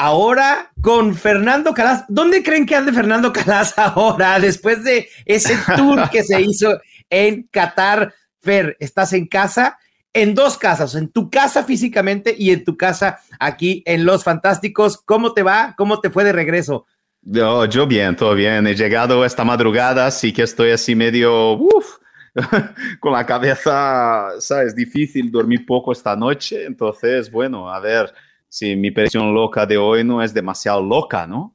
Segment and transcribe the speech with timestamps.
[0.00, 2.06] ahora con Fernando Calas.
[2.08, 6.80] ¿Dónde creen que ande Fernando Calas ahora después de ese tour que se hizo
[7.10, 8.14] en Qatar?
[8.42, 9.78] Fer, estás en casa,
[10.14, 14.96] en dos casas, en tu casa físicamente y en tu casa aquí en Los Fantásticos.
[15.04, 15.74] ¿Cómo te va?
[15.76, 16.86] ¿Cómo te fue de regreso?
[17.20, 18.66] Yo, yo bien, todo bien.
[18.66, 21.98] He llegado esta madrugada, así que estoy así medio uf,
[23.00, 24.74] con la cabeza, ¿sabes?
[24.74, 26.64] Difícil dormir poco esta noche.
[26.64, 28.10] Entonces, bueno, a ver
[28.50, 31.54] si mi predicción loca de hoy no es demasiado loca, ¿no?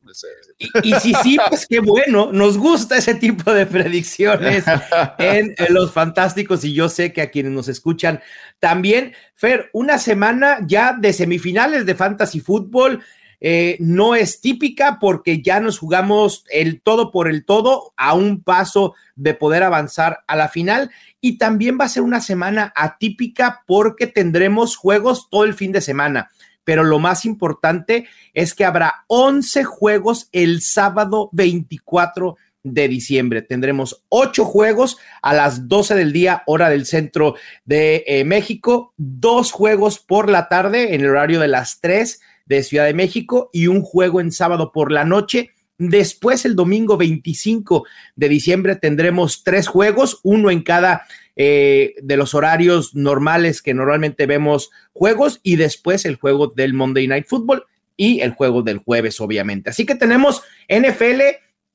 [0.82, 4.64] Y, si sí, pues qué bueno, nos gusta ese tipo de predicciones
[5.20, 8.22] en, Los Fantásticos y yo sé que a quienes nos escuchan
[8.60, 13.04] también, Fer, una semana ya de semifinales de Fantasy Fútbol.
[13.42, 18.42] Eh, no es típica porque ya nos jugamos el todo por el todo a un
[18.42, 23.64] paso de poder avanzar a la final y también va a ser una semana atípica
[23.68, 26.32] porque tendremos juegos todo el fin de semana
[26.66, 32.36] pero lo más importante es que habrá 11 juegos el sábado 24
[32.66, 33.44] de diciembre.
[33.44, 39.52] Tendremos ocho juegos a las 12 del día, hora del centro de eh, México, dos
[39.52, 43.68] juegos por la tarde en el horario de las 3 de Ciudad de México y
[43.68, 45.52] un juego en sábado por la noche.
[45.78, 51.06] Después, el domingo 25 de diciembre, tendremos tres juegos, uno en cada
[51.36, 57.08] eh, de los horarios normales que normalmente vemos juegos y después el juego del Monday
[57.08, 57.66] Night Football
[57.98, 59.70] y el juego del jueves, obviamente.
[59.70, 61.22] Así que tenemos NFL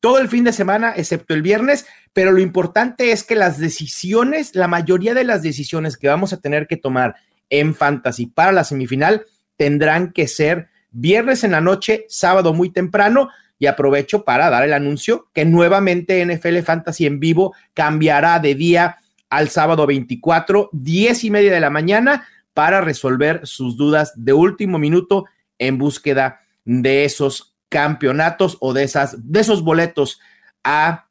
[0.00, 4.55] todo el fin de semana, excepto el viernes, pero lo importante es que las decisiones,
[4.55, 7.17] la mayoría de las decisiones que vamos a tener que tomar
[7.50, 9.27] en Fantasy para la semifinal
[9.57, 13.29] tendrán que ser viernes en la noche, sábado muy temprano.
[13.58, 18.96] Y aprovecho para dar el anuncio que nuevamente NFL Fantasy en vivo cambiará de día
[19.30, 24.79] al sábado 24, 10 y media de la mañana, para resolver sus dudas de último
[24.79, 25.24] minuto
[25.58, 30.20] en búsqueda de esos campeonatos o de, esas, de esos boletos
[30.64, 31.07] a,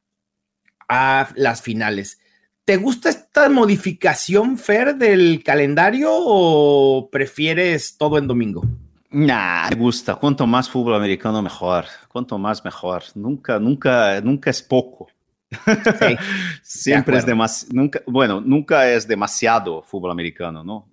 [0.88, 2.20] a las finales.
[2.66, 8.64] ¿Te gusta esta modificación, Fer, del calendario o prefieres todo en domingo?
[9.10, 10.16] Nah, me gusta.
[10.16, 11.86] Cuanto más fútbol americano, mejor.
[12.10, 13.02] Cuanto más, mejor.
[13.16, 15.08] Nunca, nunca, nunca es poco.
[16.62, 20.88] Siempre es demasiado, nunca, bueno, nunca es demasiado fútbol americano, ¿no?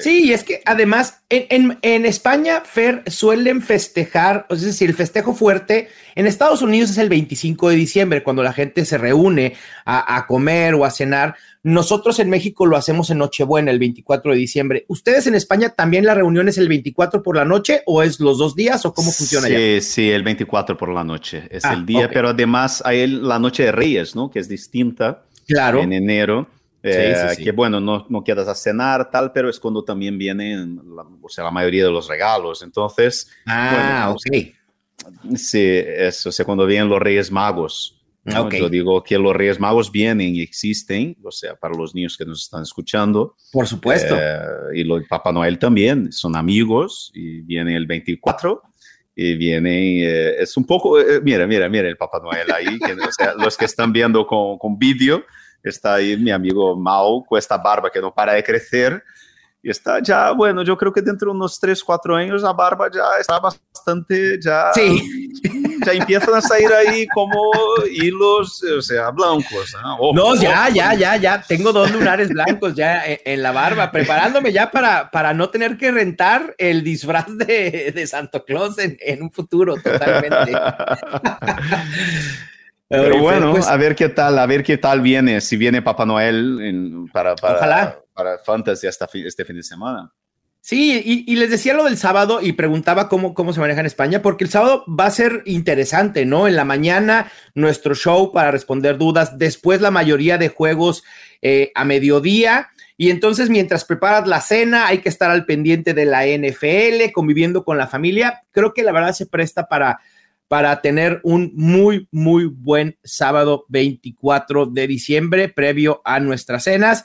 [0.00, 5.88] Sí, es que además en, en, España, Fer, suelen festejar, es decir, el festejo fuerte
[6.14, 10.26] en Estados Unidos es el 25 de diciembre, cuando la gente se reúne a, a,
[10.26, 11.36] comer o a cenar.
[11.62, 14.84] Nosotros en México lo hacemos en Nochebuena, el 24 de diciembre.
[14.88, 18.38] ¿Ustedes en España también la reunión es el 24 por la noche o es los
[18.38, 19.48] dos días o cómo funciona?
[19.48, 23.38] Sí, sí, el 24 por la noche es ah, el día, pero además hay la
[23.38, 24.30] noche de Reyes, ¿no?
[24.30, 25.24] Que es distinta.
[25.46, 25.80] Claro.
[25.80, 26.48] En enero.
[26.90, 31.02] Eh, que bueno, no, no quedas a cenar, tal, pero es cuando también vienen, la,
[31.02, 32.62] o sea, la mayoría de los regalos.
[32.62, 34.36] Entonces, ah, ok.
[35.36, 35.82] Sí,
[36.26, 37.94] o sea, cuando vienen los Reyes Magos.
[38.24, 42.26] Yo digo que los Reyes Magos vienen y existen, o sea, para los niños que
[42.26, 43.36] nos están escuchando.
[43.50, 44.16] Por supuesto.
[44.18, 44.40] Eh,
[44.74, 48.62] y lo, Papá Noel también, son amigos y vienen el 24
[49.14, 53.12] y vienen, eh, es un poco, mira, mira, mira el Papá Noel ahí, que, o
[53.12, 55.24] sea, los que están viendo con, con vídeo,
[55.68, 59.02] está ahí mi amigo Mau con esta barba que no para de crecer.
[59.60, 62.88] Y está ya, bueno, yo creo que dentro de unos 3, 4 años la barba
[62.92, 65.32] ya está bastante, ya, sí.
[65.84, 67.50] ya empiezan a salir ahí como
[67.90, 69.74] hilos, o sea, blancos.
[69.82, 70.12] ¿no?
[70.12, 74.70] no, ya, ya, ya, ya, tengo dos lunares blancos ya en, la barba, preparándome ya
[74.70, 79.32] para, para no tener que rentar el disfraz de, de Santo Claus en, en un
[79.32, 80.52] futuro totalmente.
[82.88, 86.06] Pero bueno, pues a ver qué tal, a ver qué tal viene, si viene Papá
[86.06, 90.10] Noel para, para, para Fantasy hasta este fin de semana.
[90.60, 94.20] Sí, y, les decía lo del sábado y preguntaba cómo, cómo se maneja en España,
[94.20, 96.46] porque el sábado va a ser interesante, ¿no?
[96.46, 101.04] En la mañana nuestro show para responder dudas, después la mayoría de juegos
[101.40, 102.68] eh, a mediodía.
[102.98, 107.64] Y entonces, mientras preparas la cena, hay que estar al pendiente de la NFL, conviviendo
[107.64, 108.42] con la familia.
[108.50, 110.00] Creo que la verdad se presta para,
[110.48, 117.04] para tener un muy, muy buen sábado 24 de diciembre previo a nuestras cenas.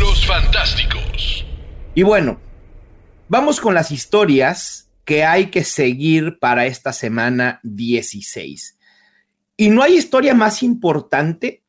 [0.00, 1.44] Los Fantásticos.
[1.94, 2.40] Y bueno,
[3.28, 8.78] vamos con las historias que hay que seguir para esta semana 16.
[9.58, 11.62] Y no hay historia más importante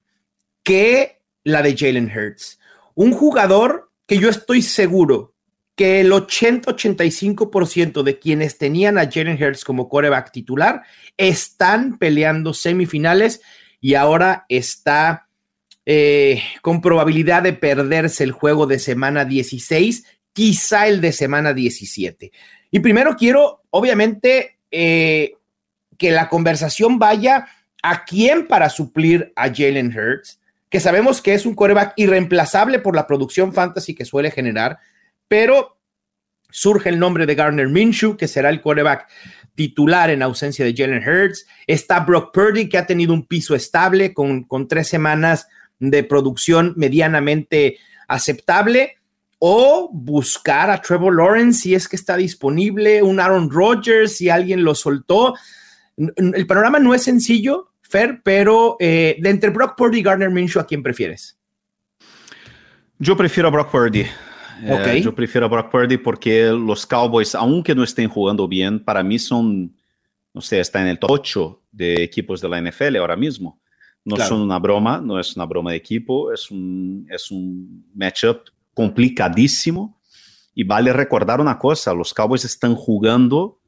[0.64, 2.60] que la de Jalen Hurts.
[2.96, 5.33] Un jugador que yo estoy seguro
[5.76, 10.84] que el 80-85% de quienes tenían a Jalen Hurts como coreback titular
[11.18, 13.42] están peleando semifinales
[13.82, 15.28] y ahora está
[15.86, 22.32] eh, con probabilidad de perderse el juego de semana 16, quizá el de semana 17.
[22.72, 25.34] Y primero quiero, obviamente, eh,
[25.98, 27.48] que la conversación vaya
[27.82, 32.96] a quién para suplir a Jalen Hurts, que sabemos que es un coreback irreemplazable por
[32.96, 34.80] la producción fantasy que suele generar,
[35.28, 35.80] pero
[36.50, 39.08] surge el nombre de Garner Minshew, que será el coreback
[39.56, 41.46] titular en ausencia de Jalen Hurts.
[41.68, 45.48] Está Brock Purdy, que ha tenido un piso estable con, con tres semanas
[45.80, 47.78] de producción medianamente
[48.08, 48.98] aceptable.
[49.46, 54.64] O buscar a Trevor Lawrence si es que está disponible, un Aaron Rodgers si alguien
[54.64, 55.36] lo soltó.
[55.98, 60.62] El panorama no es sencillo, Fer, pero eh, de entre Brock Purdy y Gardner Minshew,
[60.62, 61.38] ¿a quién prefieres?
[63.00, 64.06] Yo prefiero a Brock Purdy.
[64.66, 65.00] Okay.
[65.00, 69.04] Eh, yo prefiero a Brock Purdy porque los Cowboys, aunque no estén jugando bien, para
[69.04, 69.76] mí son,
[70.34, 73.62] no sé, está en el top 8 de equipos de la NFL ahora mismo.
[74.06, 74.30] No claro.
[74.30, 80.00] son una broma, no es una broma de equipo, es un, es un matchup complicadísimo.
[80.56, 83.60] Y vale recordar una cosa, los Cowboys están jugando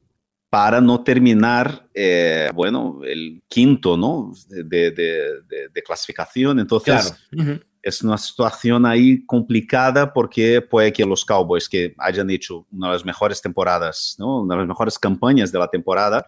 [0.48, 4.32] para no terminar, eh, bueno, el quinto, ¿no?
[4.48, 6.60] De, de, de, de clasificación.
[6.60, 7.50] Entonces, claro.
[7.50, 7.62] uh -huh.
[7.86, 12.94] Es una situación ahí complicada porque puede que los Cowboys, que hayan hecho una de
[12.94, 14.40] las mejores temporadas, ¿no?
[14.40, 16.26] Una de las mejores campañas de la temporada,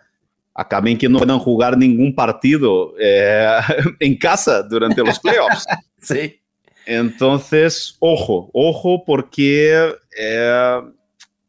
[0.55, 3.59] acaben que no puedan jugar ningún partido eh,
[3.99, 5.67] en casa durante los playoffs.
[6.01, 6.41] sí.
[6.87, 10.81] Entonces, ojo, ojo, porque eh,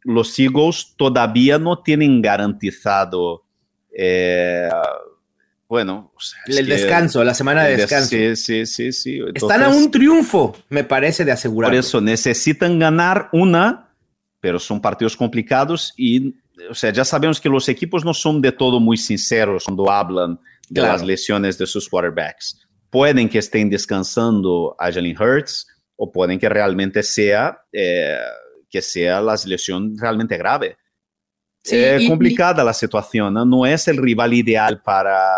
[0.01, 3.43] los Eagles todavía no tienen garantizado,
[3.95, 4.69] eh,
[5.69, 8.09] bueno, o sea, el descanso, la semana de descanso.
[8.09, 9.17] Sí, sí, sí, sí.
[9.17, 11.69] Entonces, Están a un triunfo, me parece, de asegurar.
[11.69, 13.93] Por eso necesitan ganar una,
[14.39, 16.35] pero son partidos complicados y,
[16.67, 20.39] o sea, ya sabemos que los equipos no son de todo muy sinceros cuando hablan
[20.69, 20.93] de claro.
[20.93, 22.67] las lesiones de sus quarterbacks.
[22.89, 28.17] Pueden que estén descansando a Jalen Hurts o pueden que realmente sea eh,
[28.71, 30.77] que sea la lesión realmente grave.
[31.63, 32.65] Sí, y, complicada y...
[32.65, 33.45] la situación, ¿no?
[33.45, 35.29] no es el rival ideal para,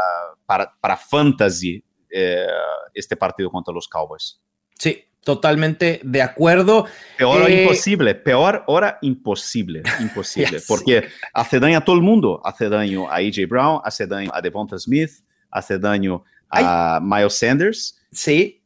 [0.51, 2.45] para, para fantasy eh,
[2.93, 4.37] este partido contra los Cowboys.
[4.77, 6.87] Sí, totalmente de acuerdo.
[7.17, 7.61] Peor eh...
[7.61, 10.65] imposible, peor hora imposible, imposible, yes.
[10.67, 14.41] porque hace daño a todo el mundo, hace daño a AJ Brown, hace daño a
[14.41, 15.11] Devonta Smith,
[15.49, 17.01] hace daño a Ay.
[17.01, 17.97] Miles Sanders.
[18.11, 18.61] Sí,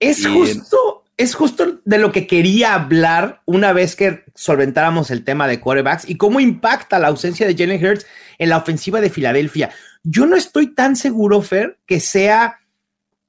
[0.00, 0.24] es y...
[0.24, 5.60] justo es justo de lo que quería hablar una vez que solventáramos el tema de
[5.60, 8.04] quarterbacks y cómo impacta la ausencia de Jalen Hurts
[8.38, 9.70] en la ofensiva de Filadelfia.
[10.04, 12.60] Yo no estoy tan seguro, Fer, que sea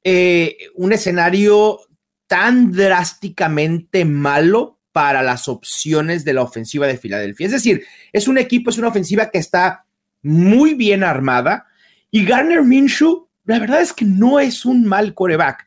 [0.04, 1.80] eh, un escenario
[2.28, 7.48] tan drásticamente malo para las opciones de la ofensiva de Filadelfia.
[7.48, 7.84] Es decir,
[8.14, 9.86] es un equipo, es una ofensiva que está
[10.22, 11.66] muy bien armada
[12.12, 15.66] y Garner Minshew, la verdad es que no es un mal coreback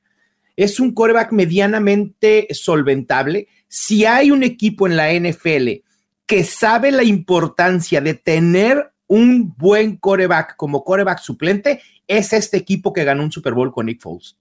[0.58, 3.46] es un coreback medianamente solventable.
[3.68, 5.84] Si hay un equipo en la NFL
[6.26, 12.92] que sabe la importancia de tener un buen coreback como coreback suplente, es este equipo
[12.92, 14.36] que ganó un Super Bowl con Nick Foles.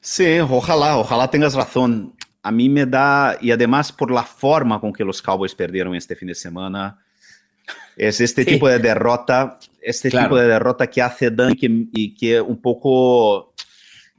[0.00, 2.14] Sí, ojalá, ojalá tengas razón.
[2.42, 6.14] A mí me da, y además por la forma con que los Cowboys perdieron este
[6.14, 6.98] fin de semana,
[7.96, 8.50] es este sí.
[8.50, 10.28] tipo de derrota, este claro.
[10.28, 13.54] tipo de derrota que hace daño y que, y que un poco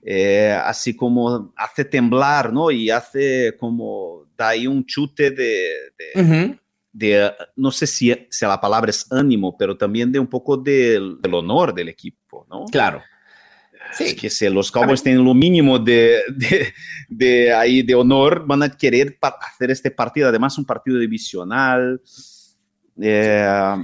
[0.01, 2.71] eh, así como hace temblar, ¿no?
[2.71, 6.59] Y hace como, da ahí un chute de, de, uh -huh.
[6.95, 11.17] De no sé si, si, la palabra es ánimo, pero también de un poco del,
[11.21, 12.63] del honor del equipo, ¿no?
[12.71, 13.03] Claro.
[13.91, 14.05] Sí.
[14.05, 16.73] Es que si los Cowboys tienen lo mínimo de, de,
[17.09, 22.01] de, ahí de honor, van a querer hacer este partido, además un partido divisional.
[23.01, 23.75] Eh,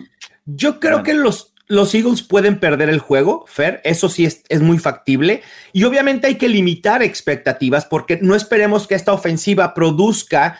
[0.46, 1.04] Yo creo bueno.
[1.04, 5.42] que los los Eagles pueden perder el juego, Fer, eso sí es, es, muy factible.
[5.72, 10.60] Y obviamente hay que limitar expectativas porque no esperemos que esta ofensiva produzca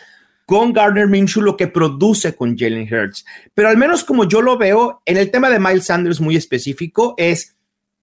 [0.52, 3.24] con Gardner Minshew lo que produce con Jalen Hurts.
[3.54, 7.14] Pero al menos como yo lo veo, en el tema de Miles Sanders muy específico,
[7.16, 7.56] es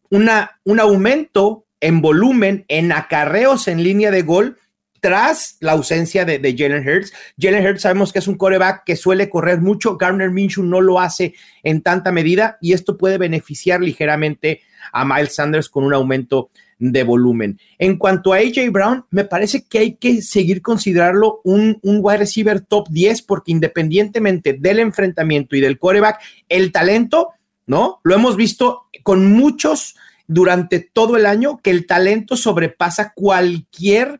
[0.09, 4.57] una, un aumento en volumen, en acarreos en línea de gol
[4.99, 7.13] tras la ausencia de, Jalen Hurts.
[7.39, 10.99] Jalen Hurts sabemos que es un coreback que suele correr mucho, Garner Minshew no lo
[10.99, 16.49] hace en tanta medida y esto puede beneficiar ligeramente a Miles Sanders con un aumento
[16.79, 17.59] de volumen.
[17.77, 22.19] En cuanto a AJ Brown, me parece que hay que seguir considerarlo un, un wide
[22.19, 27.29] receiver top 10 porque independientemente del enfrentamiento y del coreback, el talento,
[27.67, 27.99] ¿no?
[28.03, 29.95] Lo hemos visto con muchos
[30.27, 34.19] durante todo el año que el talento sobrepasa cualquier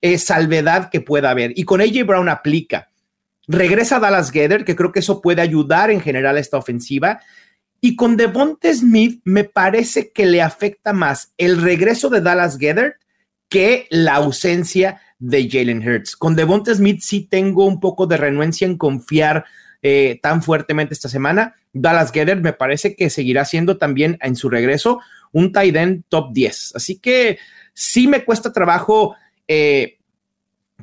[0.00, 1.52] eh, salvedad que pueda haber.
[1.56, 2.88] Y con AJ Brown aplica.
[3.48, 7.20] Regresa Dallas Gether, que creo que eso puede ayudar en general a esta ofensiva.
[7.80, 12.96] Y con Devonte Smith me parece que le afecta más el regreso de Dallas Gether
[13.48, 16.16] que la ausencia de Jalen Hurts.
[16.16, 19.44] Con Devonta Smith sí tengo un poco de renuencia en confiar
[19.82, 21.54] eh, tan fuertemente esta semana.
[21.72, 25.00] Dallas Gedder me parece que seguirá siendo también en su regreso
[25.32, 26.72] un tight end top 10.
[26.74, 27.38] Así que
[27.74, 29.14] sí me cuesta trabajo
[29.46, 29.98] eh,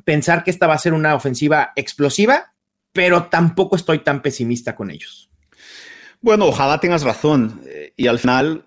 [0.04, 2.54] pensar que esta va a ser una ofensiva explosiva,
[2.92, 5.30] pero tampoco estoy tan pesimista con ellos.
[6.26, 7.62] Bueno, ojalá tengas razón.
[7.64, 8.64] Eh, y al final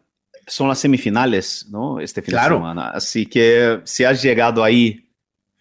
[0.48, 2.00] son las semifinales, ¿no?
[2.00, 2.92] Este fin de semana.
[2.92, 5.06] Así que si has llegado ahí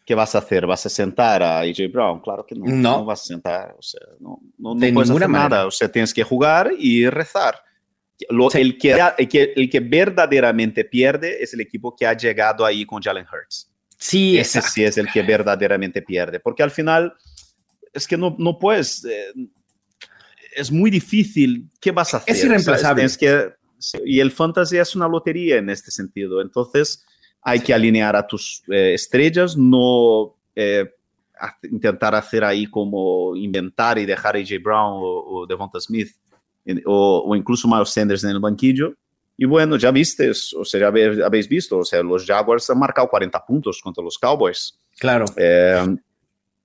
[0.07, 0.64] ¿qué vas a hacer?
[0.64, 2.21] ¿Vas a sentar a AJ Brown?
[2.21, 2.67] Claro que no.
[2.67, 3.75] No, vas a sentar.
[3.76, 5.67] O sea, no, no, no puedes hacer nada.
[5.67, 7.61] O sea, tienes que jugar y rezar.
[8.31, 12.64] Lo, el, que, el, que, el, que, verdaderamente pierde es el equipo que ha llegado
[12.64, 13.73] ahí con Jalen Hurts.
[13.99, 16.38] Sí, ese sí es el que verdaderamente pierde.
[16.38, 17.12] Porque al final
[17.93, 19.05] es que no, no puedes.
[19.05, 19.33] Eh,
[20.58, 21.68] es muy difícil.
[21.80, 22.34] ¿Qué vas a hacer?
[22.34, 23.04] Es irreemplazable.
[23.04, 23.50] Es que,
[24.04, 26.40] y el fantasy es una lotería en este sentido.
[26.40, 27.04] Entonces
[27.42, 30.90] hay que alinear a tus eh, estrellas, no eh,
[31.70, 36.10] intentar hacer ahí como inventar y dejar a AJ Brown o, Devonta Smith
[36.84, 38.94] o, incluso Miles Sanders en el banquillo.
[39.36, 43.08] Y bueno, ya viste, o sea, ya habéis visto, o sea, los Jaguars han marcado
[43.08, 44.76] 40 puntos contra los Cowboys.
[44.98, 45.26] Claro.
[45.36, 45.96] Eh,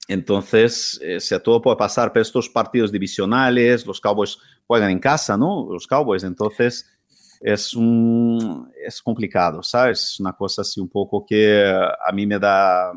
[0.08, 5.68] entonces, sea, todo puede pasar, pero estos partidos divisionales, los Cowboys juegan en casa, ¿no?
[5.72, 6.90] Los Cowboys, entonces
[7.44, 10.02] es, un, es complicado, ¿sabes?
[10.02, 12.92] Es una cosa así un poco que a mí me da...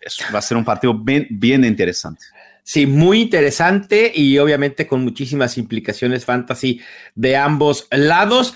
[0.00, 2.24] Es, va a ser un partido bien, bien interesante.
[2.62, 6.80] Sí, muy interesante y obviamente con muchísimas implicaciones fantasy
[7.14, 8.54] de ambos lados.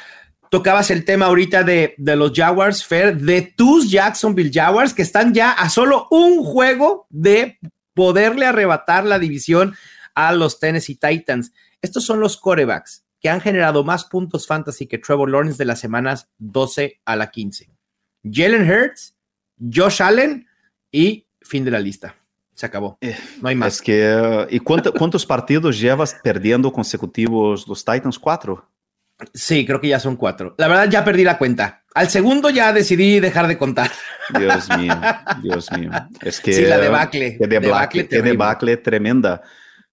[0.50, 5.32] Tocabas el tema ahorita de, de, los Jaguars, Fair, de tus Jacksonville Jaguars, que están
[5.32, 7.58] ya a solo un juego de
[7.94, 9.74] poderle arrebatar la división
[10.14, 11.52] a los Tennessee Titans.
[11.80, 15.78] Estos son los corebacks que han generado más puntos fantasy que Trevor Lawrence de las
[15.78, 17.70] semanas 12 a la 15.
[18.24, 19.14] Jalen Hurts,
[19.72, 20.46] Josh Allen
[20.90, 22.16] y fin de la lista.
[22.54, 22.98] Se acabó.
[23.00, 23.74] Eh, no hay más.
[23.74, 28.18] Es que, ¿Y cuántos partidos llevas perdiendo consecutivos los Titans?
[28.18, 28.68] ¿Cuatro?
[29.34, 30.54] Sí, creo que ya son cuatro.
[30.58, 31.82] La verdad, ya perdí la cuenta.
[31.94, 33.90] Al segundo ya decidí dejar de contar.
[34.38, 34.94] Dios mío,
[35.42, 35.90] Dios mío.
[36.22, 36.52] Es que.
[36.52, 37.36] Sí, la debacle.
[37.38, 39.42] Qué debacle, qué debacle tremenda.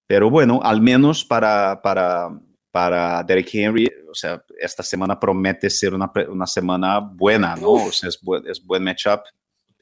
[0.06, 2.30] Pero bueno, al menos para, para
[2.70, 7.72] para Derek Henry, o sea, esta semana promete ser una, una semana buena, ¿no?
[7.72, 9.20] O sea, es, buen, es buen matchup.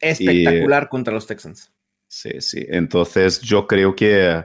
[0.00, 1.70] Espectacular contra los Texans.
[2.06, 2.64] Sí, sí.
[2.68, 4.44] Entonces yo creo que,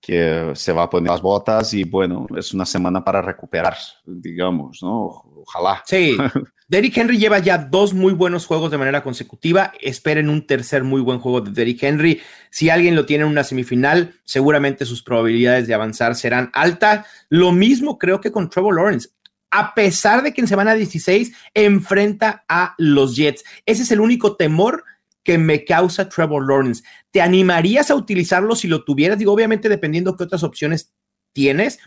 [0.00, 3.76] que se va a poner las botas y bueno, es una semana para recuperar,
[4.06, 5.24] digamos, ¿no?
[5.36, 5.82] Ojalá.
[5.86, 6.16] Sí.
[6.68, 9.72] Derrick Henry lleva ya dos muy buenos juegos de manera consecutiva.
[9.80, 12.20] Esperen un tercer muy buen juego de Derrick Henry.
[12.48, 17.06] Si alguien lo tiene en una semifinal, seguramente sus probabilidades de avanzar serán altas.
[17.28, 19.08] Lo mismo creo que con Trevor Lawrence.
[19.50, 23.42] A pesar de que en semana 16 enfrenta a los Jets.
[23.66, 24.84] Ese es el único temor
[25.22, 26.82] que me causa Trevor Lawrence.
[27.10, 29.18] ¿Te animarías a utilizarlo si lo tuvieras?
[29.18, 30.92] Digo, obviamente dependiendo qué otras opciones
[31.32, 31.78] tienes,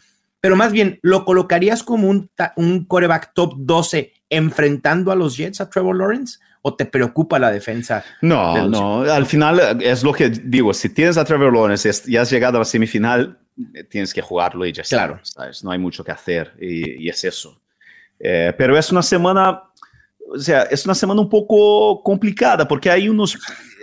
[0.44, 5.62] pero más bien, ¿lo colocarías como un, un coreback top 12 enfrentando a los Jets
[5.62, 6.40] a Trevor Lawrence?
[6.62, 8.04] ¿O te preocupa la defensa?
[8.22, 12.30] No, no, al final es lo que digo, si tienes a Trevor Lawrence y has
[12.30, 13.40] llegado a la semifinal,
[13.74, 14.98] eh, tienes que jugarlo y ya está.
[14.98, 15.20] Claro.
[15.24, 15.64] ¿sabes?
[15.64, 17.62] No hay mucho que hacer y, es eso.
[18.20, 19.64] Eh, pero es una semana
[20.34, 23.38] o sea, es una semana un poco complicada porque hay unos,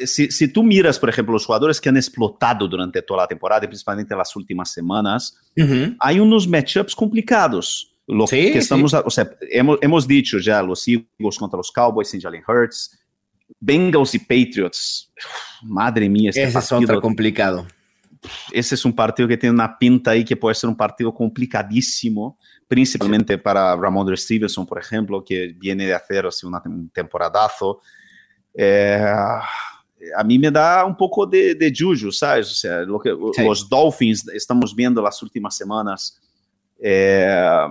[0.04, 3.60] si, si, tú miras, por ejemplo, los jugadores que han explotado durante toda la temporada,
[3.66, 5.38] principalmente en las últimas semanas,
[6.00, 7.94] hay unos matchups complicados.
[8.06, 12.20] Lo que estamos, o sea, hemos, hemos, dicho ya los Eagles contra los Cowboys sin
[12.20, 12.98] Jalen Hurts,
[13.60, 15.12] Bengals y Patriots.
[15.62, 17.66] Madre mía, este Ese partido, es otro complicado.
[18.52, 22.38] Ese es un partido que tiene una pinta ahí que puede ser un partido complicadísimo
[22.70, 27.80] principalmente para Ramondre Stevenson, por ejemplo, que viene de hacer una, un temporadazo.
[28.54, 29.04] Eh,
[30.16, 32.48] a mí me da un poco de, de juju, ¿sabes?
[32.48, 33.44] O sea, lo que sí.
[33.44, 36.20] los Dolphins estamos viendo las últimas semanas.
[36.78, 37.66] Eh,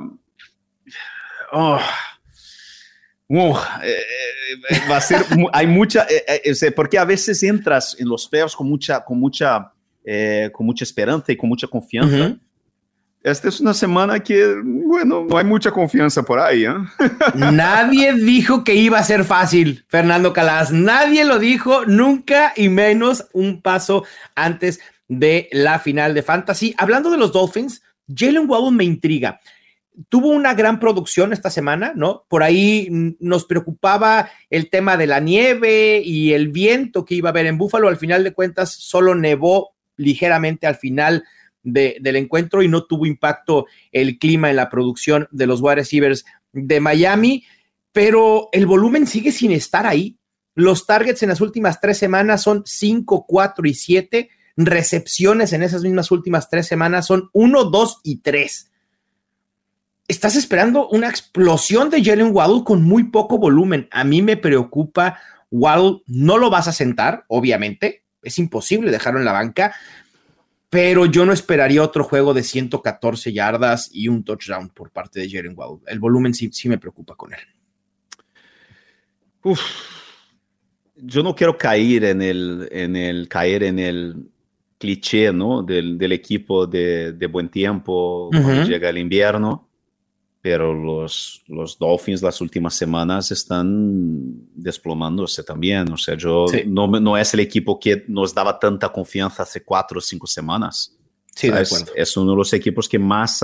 [1.53, 1.79] oh,
[3.29, 4.03] uh, eh,
[4.91, 6.05] va a ser, hay mucha,
[6.75, 9.71] porque a veces entras en los peos con mucha, con mucha,
[10.51, 12.15] con mucha esperanza y con mucha confianza.
[12.15, 12.39] Uh -huh
[13.21, 16.63] esta es una semana que, bueno, no hay mucha confianza por ahí.
[16.63, 16.73] ¿eh?
[17.35, 20.71] Nadie dijo que iba a ser fácil, Fernando Calas.
[20.71, 26.73] Nadie lo dijo nunca y menos un paso antes de la final de Fantasy.
[26.77, 29.39] Hablando de los Dolphins, Jalen Waddle me intriga.
[30.07, 32.23] tuvo una gran producción esta semana, ¿no?
[32.29, 32.87] Por ahí
[33.19, 37.57] nos preocupaba el tema de la nieve y el viento que iba a haber en
[37.57, 37.89] Búfalo.
[37.89, 41.23] Al final de cuentas, solo nevó ligeramente al final
[41.61, 46.25] del encuentro y no tuvo impacto el clima en la producción de los wide receivers
[46.53, 47.43] de Miami,
[47.91, 50.17] pero el volumen sigue sin estar ahí.
[50.55, 54.29] Los targets en las últimas tres semanas son 5, 4 y 7.
[54.57, 58.71] Recepciones en esas mismas últimas tres semanas son 1, 2 y 3.
[60.07, 63.87] Estás esperando una explosión de Jalen Waddle con muy poco volumen.
[63.91, 65.19] A mí me preocupa.
[65.51, 68.03] Waddle no lo vas a sentar, obviamente.
[68.21, 69.73] Es imposible dejarlo en la banca
[70.69, 75.29] pero yo no esperaría otro juego de 114 yardas y un touchdown por parte de
[75.29, 75.79] Jalen Waddle.
[75.87, 77.39] El volumen sí, sí me preocupa con él.
[79.43, 79.61] Uf,
[80.95, 84.29] yo no quiero caer en el, en el, caer en el
[84.77, 85.63] cliché ¿no?
[85.63, 89.68] del, del equipo de, de, buen tiempo cuando llega el invierno
[90.41, 95.91] pero los, los Dolphins las últimas semanas están desplomándose también.
[95.91, 96.63] O sea, yo sí.
[96.65, 100.95] no, no, es el equipo que nos daba tanta confianza hace cuatro o cinco semanas.
[101.35, 103.41] Sí, de es, es, uno de los equipos que más,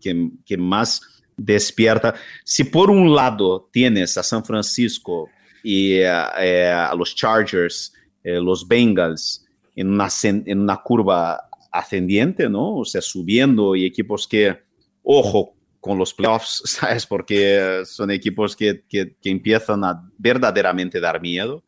[0.00, 1.00] que, que, más
[1.36, 2.14] despierta.
[2.44, 5.28] Si por un lado tienes a San Francisco
[5.62, 9.44] y uh, eh, a los Chargers, eh, los Bengals,
[9.74, 12.76] en una, en una curva ascendiente, ¿no?
[12.78, 14.58] O sea, subiendo y equipos que,
[15.02, 17.06] ojo, con los playoffs, ¿sabes?
[17.06, 21.62] Porque son equipos que, que, que empiezan a verdaderamente dar miedo,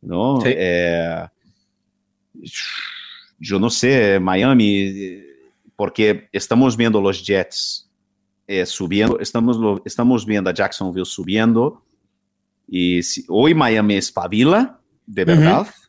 [0.00, 0.40] ¿no?
[0.40, 0.50] Sí.
[0.54, 1.26] Eh,
[3.38, 5.22] yo no sé, Miami,
[5.76, 7.88] porque estamos viendo los Jets
[8.46, 11.84] eh, subiendo, estamos, lo, estamos viendo a Jacksonville subiendo,
[12.66, 15.88] y si, hoy Miami espabila, de verdad, uh -huh.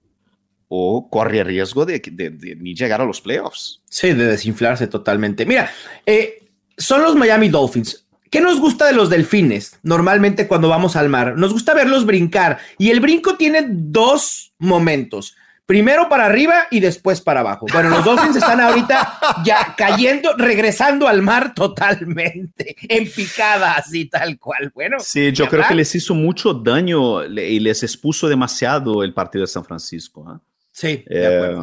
[0.67, 3.81] o corre riesgo de, de, de, de, llegar a los playoffs.
[3.89, 5.45] Sí, de desinflarse totalmente.
[5.45, 5.71] Mira,
[6.05, 6.38] eh,
[6.79, 8.05] son los Miami Dolphins.
[8.31, 9.79] ¿Qué nos gusta de los delfines?
[9.83, 15.35] Normalmente cuando vamos al mar, nos gusta verlos brincar y el brinco tiene dos momentos.
[15.65, 17.68] Primero para arriba y después para abajo.
[17.72, 24.39] Bueno, los Dolphins están ahorita ya cayendo, regresando al mar totalmente, en picada, así tal
[24.39, 24.72] cual.
[24.74, 29.44] Bueno, sí, yo creo que les hizo mucho daño y les expuso demasiado el partido
[29.44, 30.25] de San Francisco.
[30.33, 30.39] ¿eh?
[30.72, 31.55] Sí, eh,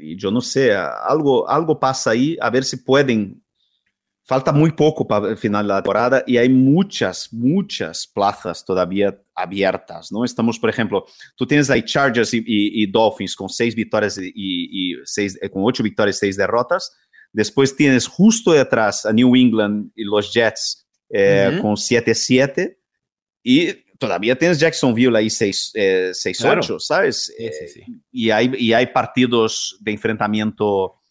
[0.00, 3.41] y yo no sé, algo, algo pasa ahí, a ver si pueden
[4.32, 9.14] Falta muy poco para el final de la temporada y hay muchas, muchas plazas todavía
[9.34, 10.24] abiertas, ¿no?
[10.24, 11.04] Estamos, por ejemplo,
[11.36, 15.50] tú tienes ahí Chargers y, y, y Dolphins con seis victorias y, y seis, eh,
[15.50, 16.96] con ocho victorias y seis derrotas.
[17.30, 21.60] Después tienes justo detrás a New England y los Jets eh, uh -huh.
[21.60, 22.78] con 7-7
[23.42, 26.80] y todavía tienes Jacksonville ahí 6-8, eh, claro.
[26.80, 27.34] ¿sabes?
[27.36, 28.02] Sí, sí, sí.
[28.10, 31.02] Y, hay, y hay partidos de enfrentamiento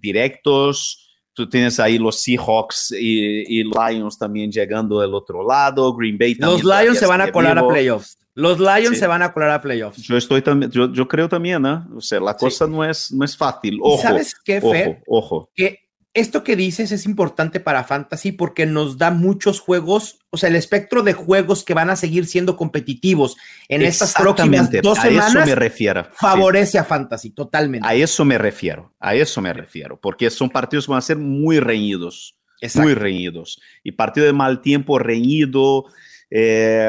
[0.00, 1.08] directos.
[1.40, 5.94] Tú tienes ahí los Seahawks y, y, Lions también llegando del otro lado.
[5.94, 6.62] Green Bay también.
[6.62, 7.66] Los Lions se van a colar vivo.
[7.66, 8.18] a playoffs.
[8.34, 8.96] Los Lions sí.
[8.96, 10.02] se van a colar a playoffs.
[10.02, 11.88] Yo estoy también, yo, yo creo también, ¿no?
[11.96, 12.70] O sea, la cosa sí.
[12.70, 13.78] no, es, no es fácil.
[13.80, 15.02] Ojo, ¿Sabes qué, Fer?
[15.06, 15.50] Ojo, ojo.
[15.54, 15.78] Que
[16.20, 20.56] esto que dices es importante para Fantasy porque nos da muchos juegos, o sea, el
[20.56, 23.36] espectro de juegos que van a seguir siendo competitivos
[23.68, 25.34] en estas próximas dos semanas.
[25.34, 26.06] A eso me refiero.
[26.12, 26.78] Favorece sí.
[26.78, 27.86] a Fantasy, totalmente.
[27.86, 31.16] A eso me refiero, a eso me refiero, porque son partidos que van a ser
[31.16, 32.86] muy reñidos, Exacto.
[32.86, 33.60] muy reñidos.
[33.82, 35.86] Y partido de mal tiempo, reñido.
[36.30, 36.88] Eh,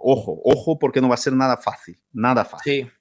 [0.00, 2.84] ojo, ojo, porque no va a ser nada fácil, nada fácil.
[2.84, 2.95] Sí.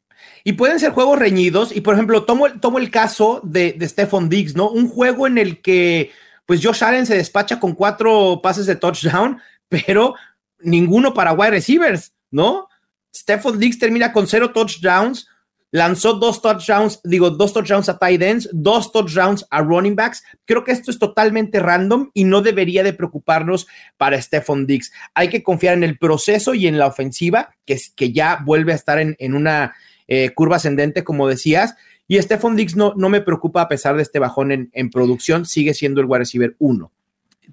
[0.47, 1.75] Y pueden ser juegos reñidos.
[1.75, 4.69] Y por ejemplo, tomo, tomo el caso de, de Stephon Diggs, ¿no?
[4.69, 6.12] Un juego en el que,
[6.45, 10.13] pues, Josh Allen se despacha con cuatro pases de touchdown, pero
[10.60, 12.69] ninguno para wide receivers, ¿no?
[13.13, 15.27] Stephon Diggs termina con cero touchdowns,
[15.71, 20.23] lanzó dos touchdowns, digo, dos touchdowns a tight ends, dos touchdowns a running backs.
[20.45, 23.65] Creo que esto es totalmente random y no debería de preocuparnos
[23.97, 24.91] para Stephon Diggs.
[25.15, 28.75] Hay que confiar en el proceso y en la ofensiva, que, que ya vuelve a
[28.75, 29.73] estar en, en una
[30.08, 31.76] eh, curva ascendente, como decías.
[32.08, 35.46] Y Stephon Diggs no, no me preocupa a pesar de este bajón en, en producción,
[35.46, 36.91] sigue siendo el wide receiver 1.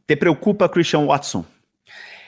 [0.07, 1.47] ¿Te preocupa Christian Watson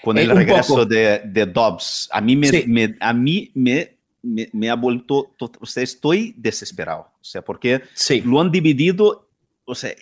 [0.03, 2.09] con el eh, regreso de, de, Dobbs?
[2.13, 2.65] A mí me, sí.
[2.67, 7.83] me a mí me, me, me, ha vuelto, o sea, estoy desesperado, o sea, porque
[7.95, 8.23] sí.
[8.23, 9.29] lo han dividido,
[9.65, 9.95] o sea,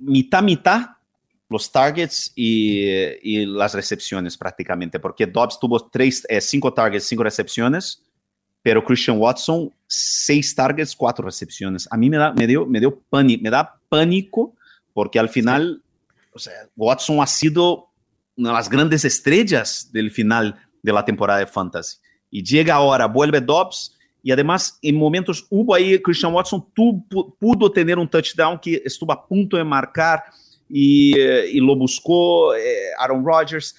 [0.00, 0.86] mitad, mitad
[1.48, 2.82] los targets y,
[3.22, 8.02] y, las recepciones prácticamente, porque Dobbs tuvo tres, eh, cinco targets, cinco recepciones,
[8.62, 11.88] pero Christian Watson, seis targets, cuatro recepciones.
[11.90, 14.54] A mí me, da, me, dio, me, dio pánico, me da pánico
[14.92, 15.82] porque al final,
[16.32, 17.88] o sea, Watson ha sido
[18.36, 21.98] una de las grandes estrellas del final de la temporada de Fantasy.
[22.30, 27.70] Y llega ahora, vuelve Dobbs, y además en momentos hubo ahí Christian Watson tuvo, pudo
[27.70, 30.22] tener un touchdown que estuvo a punto de marcar
[30.68, 33.76] y, eh, y lo buscó eh, Aaron Rodgers.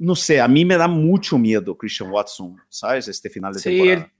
[0.00, 3.06] No sé, a mí me da mucho miedo Christian Watson, ¿sabes?
[3.06, 4.10] Este final de Sí, temporada.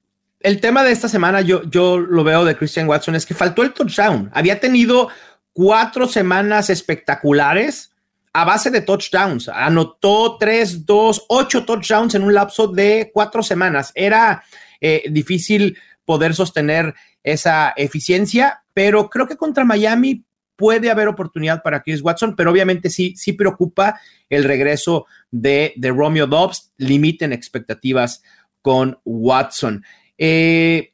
[0.41, 3.35] el, el tema de esta semana, yo, yo lo veo de Christian Watson, es que
[3.35, 4.31] faltó el touchdown.
[4.35, 5.09] Había tenido
[5.55, 7.93] cuatro semanas espectaculares
[8.33, 9.49] a base de touchdowns.
[9.49, 13.91] Anotó tres, dos, ocho touchdowns en un lapso de cuatro semanas.
[13.95, 14.45] Era
[14.81, 20.25] eh, difícil poder sostener esa eficiencia, pero creo que contra Miami
[20.57, 25.91] puede haber oportunidad para Chris Watson, pero obviamente sí, sí preocupa el regreso de, de
[25.91, 26.73] Romeo Dobbs.
[26.77, 28.23] Limiten expectativas
[28.63, 29.85] con Watson.
[30.19, 30.93] Eh,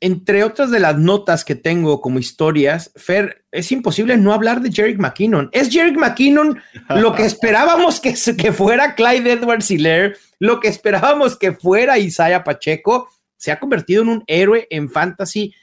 [0.00, 4.72] entre otras de las notas que tengo como historias, Fer, es imposible no hablar de
[4.72, 5.50] Jerick McKinnon.
[5.52, 11.36] ¿Es Jerick McKinnon lo que esperábamos que, que fuera Clyde Edwards Hiller, lo que esperábamos
[11.36, 13.10] que fuera Isaiah Pacheco?
[13.36, 15.54] Se ha convertido en un héroe en fantasy.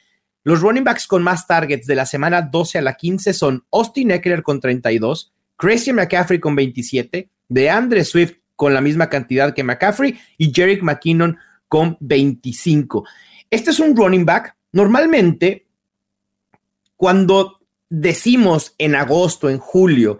[0.44, 4.12] Los running backs con más targets de la semana 12 a la 15 son Austin
[4.12, 10.18] Eckler con 32, Christian McCaffrey con 27, DeAndre Swift con la misma cantidad que McCaffrey
[10.36, 13.04] y Jerick McKinnon con 25.
[13.50, 14.56] Este es un running back.
[14.72, 15.66] Normalmente,
[16.96, 20.18] cuando decimos en agosto, en julio,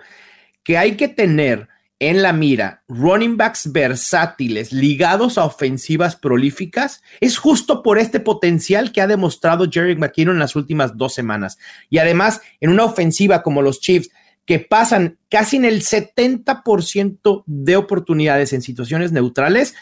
[0.63, 1.69] que hay que tener
[2.01, 8.93] en la mira running backs versátiles ligados a ofensivas prolíficas, es justo por este potencial
[8.93, 11.59] que ha demostrado Jerry McKinnon en las últimas dos semanas.
[11.91, 14.11] Y además, en una ofensiva como los Chiefs,
[14.49, 19.75] que pasan casi en el 70% de oportunidades en situaciones neutrales,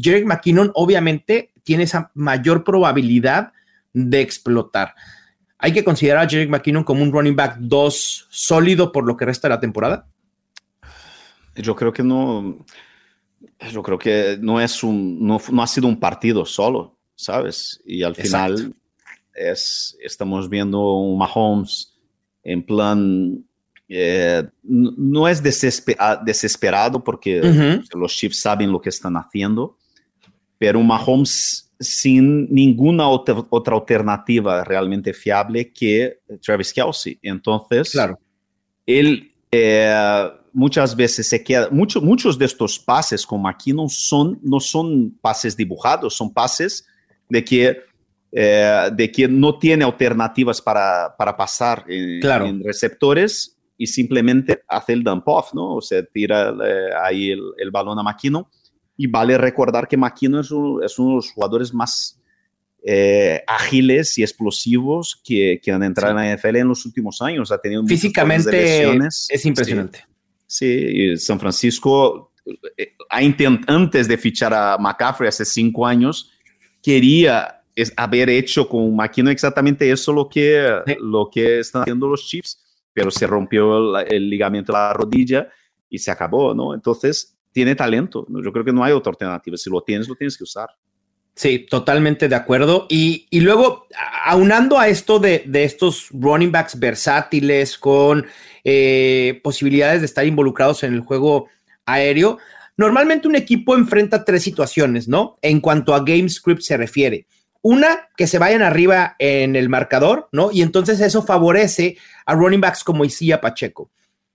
[0.00, 3.52] Jerry McKinnon obviamente tiene esa mayor probabilidad
[3.92, 4.94] de explotar.
[5.58, 9.26] ¿Hay que considerar a Jerick McKinnon como un running back 2 sólido por lo que
[9.26, 10.08] resta de la temporada?
[11.56, 12.64] Yo creo que no,
[13.70, 17.78] yo creo que no es un, no, no ha sido un partido solo, ¿sabes?
[17.84, 18.56] Y al Exacto.
[18.56, 18.74] final
[19.34, 21.94] es, estamos viendo un Mahomes
[22.42, 23.44] en plan,
[23.88, 27.94] eh, no es desespera, desesperado porque uh -huh.
[27.94, 29.76] los Chiefs saben lo que están haciendo,
[30.58, 37.18] pero un Mahomes sin ninguna otra, otra, alternativa realmente fiable que Travis Kelsey.
[37.22, 38.18] Entonces, claro.
[38.86, 44.60] él eh, muchas veces se queda, mucho, muchos de estos pases con McKinnon son, no
[44.60, 46.86] son pases dibujados, son pases
[47.28, 47.78] de que,
[48.32, 52.46] eh, de que no tiene alternativas para, para pasar en, claro.
[52.46, 55.74] en, receptores y simplemente hace el dump off, ¿no?
[55.76, 58.46] O sea, tira eh, ahí el, el balón a McKinnon.
[58.96, 62.20] Y vale recordar que McKinnon es, un, es uno de los jugadores más
[62.86, 66.22] eh, ágiles y explosivos que, que han entrado sí.
[66.22, 67.50] en la NFL en los últimos años.
[67.50, 68.82] Ha tenido Físicamente
[69.30, 70.04] es impresionante.
[70.46, 72.32] Sí, sí San Francisco,
[72.76, 72.92] eh,
[73.66, 76.30] antes de fichar a McCaffrey hace cinco años,
[76.82, 80.94] quería es, haber hecho con McKinnon exactamente eso lo que, sí.
[81.00, 82.63] lo que están haciendo los Chiefs,
[82.94, 85.48] pero se rompió el, ligamento de la rodilla
[85.90, 86.72] y se acabó, ¿no?
[86.74, 88.26] Entonces, tiene talento.
[88.28, 89.56] Yo creo que no hay otra alternativa.
[89.56, 90.68] Si lo tienes, lo tienes que usar.
[91.34, 92.86] Sí, totalmente de acuerdo.
[92.88, 93.88] Y, y luego,
[94.24, 98.24] aunando a esto de, de, estos running backs versátiles con
[98.62, 101.48] eh, posibilidades de estar involucrados en el juego
[101.86, 102.38] aéreo,
[102.76, 105.36] normalmente un equipo enfrenta tres situaciones, ¿no?
[105.42, 107.26] En cuanto a game script se refiere.
[107.66, 110.52] Una, que se vayan arriba en el marcador, ¿no?
[110.52, 111.96] Y entonces eso favorece
[112.26, 113.90] a running backs como Isia Pacheco.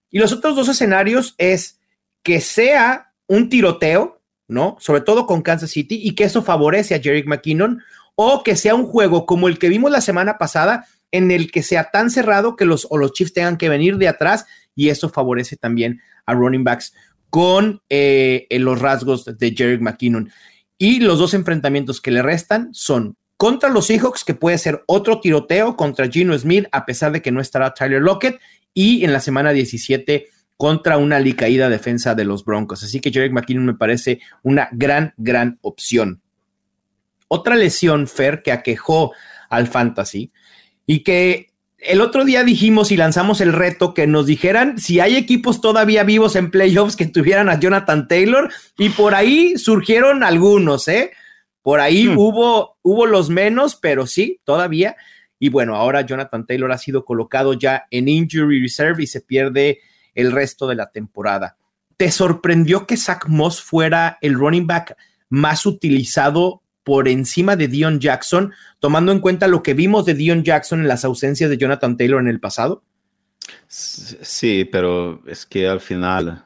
[0.10, 1.80] Y los otros dos escenarios es
[2.24, 4.78] que sea un tiroteo, ¿no?
[4.80, 7.84] Sobre todo con Kansas City y que eso favorece a Jerick McKinnon
[8.16, 11.62] o que sea un juego como el que vimos la semana pasada en el que
[11.62, 15.08] sea tan cerrado que los, o los Chiefs tengan que venir de atrás y eso
[15.08, 16.96] favorece también a running backs
[17.30, 20.32] con eh, los rasgos de Jerick McKinnon.
[20.80, 25.20] Y los dos enfrentamientos que le restan son contra los Seahawks, que puede ser otro
[25.20, 28.40] tiroteo contra Gino Smith, a pesar de que no estará Tyler Lockett,
[28.74, 32.84] y en la semana 17 contra una alicaída defensa de los Broncos.
[32.84, 36.22] Así que Jerick McKinnon me parece una gran, gran opción.
[37.28, 39.14] Otra lesión, Fer, que aquejó
[39.50, 40.32] al Fantasy
[40.86, 41.49] y que
[41.82, 46.04] el otro día dijimos y lanzamos el reto que nos dijeran si hay equipos todavía
[46.04, 51.12] vivos en playoffs que tuvieran a Jonathan Taylor y por ahí surgieron algunos, ¿eh?
[51.62, 52.18] Por ahí hmm.
[52.18, 54.96] hubo, hubo los menos, pero sí, todavía.
[55.40, 59.80] Y bueno, ahora Jonathan Taylor ha sido colocado ya en injury reserve y se pierde
[60.16, 61.58] el resto de la temporada.
[61.96, 64.96] ¿Te sorprendió que Zach Moss fuera el running back
[65.30, 70.44] más utilizado por encima de Dion Jackson, tomando en cuenta lo que vimos de Dion
[70.44, 72.84] Jackson en las ausencias de Jonathan Taylor en el pasado?
[73.68, 76.46] Sí, pero es que al final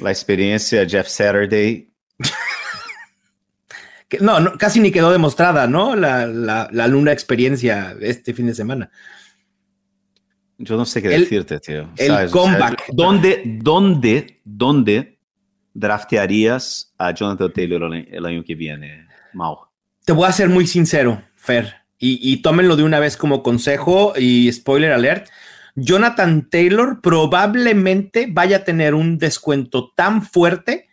[0.00, 1.88] la experiencia de Jeff Saturday.
[4.20, 5.96] no, no, casi ni quedó demostrada, ¿no?
[5.96, 8.90] La, la, la luna experiencia este fin de semana.
[10.58, 11.88] Yo no sé qué decirte, tío.
[11.96, 12.86] El comeback.
[12.92, 15.18] ¿dónde, dónde, ¿Dónde
[15.72, 19.58] draftearías a Jonathan Taylor el año que viene, Mau?
[20.04, 24.14] Te voy a ser muy sincero, Fer, y, y tómenlo de una vez como consejo
[24.16, 25.28] y spoiler alert.
[25.74, 30.88] Jonathan Taylor probablemente vaya a tener un descuento tan fuerte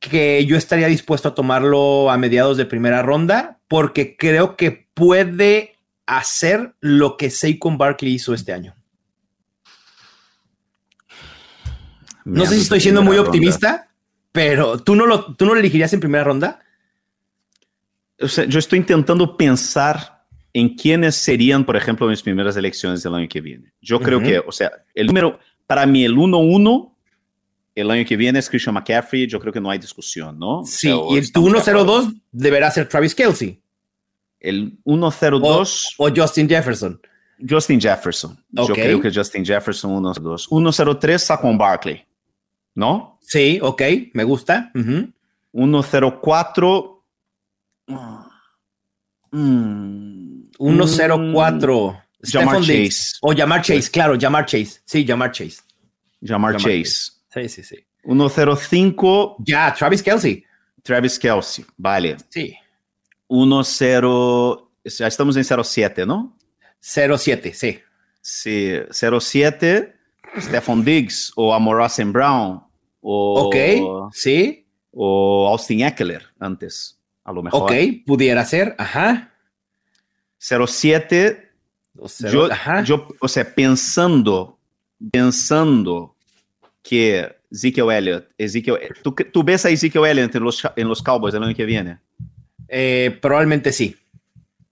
[0.00, 5.76] que yo estaría dispuesto a tomarlo a mediados de primera ronda porque creo que puede
[6.06, 8.74] hacer lo que Saquon Barkley hizo este año.
[12.24, 13.89] No sé si estoy siendo muy optimista,
[14.32, 16.60] pero ¿tú no, lo, ¿tú no lo elegirías en primera ronda?
[18.20, 23.14] O sea, yo estoy intentando pensar en quiénes serían, por ejemplo, mis primeras elecciones del
[23.14, 23.72] año que viene.
[23.80, 26.90] Yo creo que, o sea, el número, para mí, el 1-1
[27.74, 30.64] el año que viene es Christian McCaffrey, yo creo que no hay discusión, ¿no?
[30.64, 33.60] Sí, y el 1-0-2 deberá ser Travis Kelsey.
[34.38, 35.94] El 1-0-2.
[35.98, 37.00] O, Justin Jefferson.
[37.48, 38.42] Justin Jefferson.
[38.50, 40.48] Yo creo que Justin Jefferson 1-0-2.
[40.48, 42.04] 1-0-3 Saquon Barkley,
[42.74, 43.20] ¿no?
[43.22, 43.82] Sí, ok,
[44.14, 44.72] me gusta.
[44.74, 47.02] 1-0-4.
[49.32, 52.02] 1-0-4.
[52.22, 53.16] Jamar Chase.
[53.22, 54.82] O Jamar Chase, claro, Jamar Chase.
[54.84, 55.62] Sí, Jamar Chase.
[56.22, 57.12] Jamar, Chase.
[57.32, 57.76] Sí, sí, sí.
[58.04, 59.36] 1-0-5.
[59.46, 60.44] Ya, Travis Kelsey.
[60.82, 62.16] Travis Kelsey, vale.
[62.28, 62.54] Sí.
[63.28, 64.68] 1-0.
[64.84, 66.36] Ya estamos en 0-7, ¿no?
[66.82, 67.80] 0-7, sí.
[68.20, 69.94] Sí, 0-7.
[70.38, 72.62] Stephon Diggs o Amor Brown.
[73.00, 74.66] O, ok, sí.
[74.92, 77.62] O Austin Eckler antes, a lo mejor.
[77.62, 77.72] Ok,
[78.06, 79.32] pudiera ser, ajá.
[80.40, 81.48] 0-7.
[82.32, 82.48] Yo,
[82.84, 84.58] yo, o sea, pensando,
[85.12, 86.14] pensando
[86.82, 91.34] que Ezekiel Elliott, Ezekiel, ¿tú, ¿tú, ves a Ezekiel Elliott en los, en los Cowboys
[91.34, 91.98] el año que viene?
[92.68, 93.96] Eh, probablemente sí.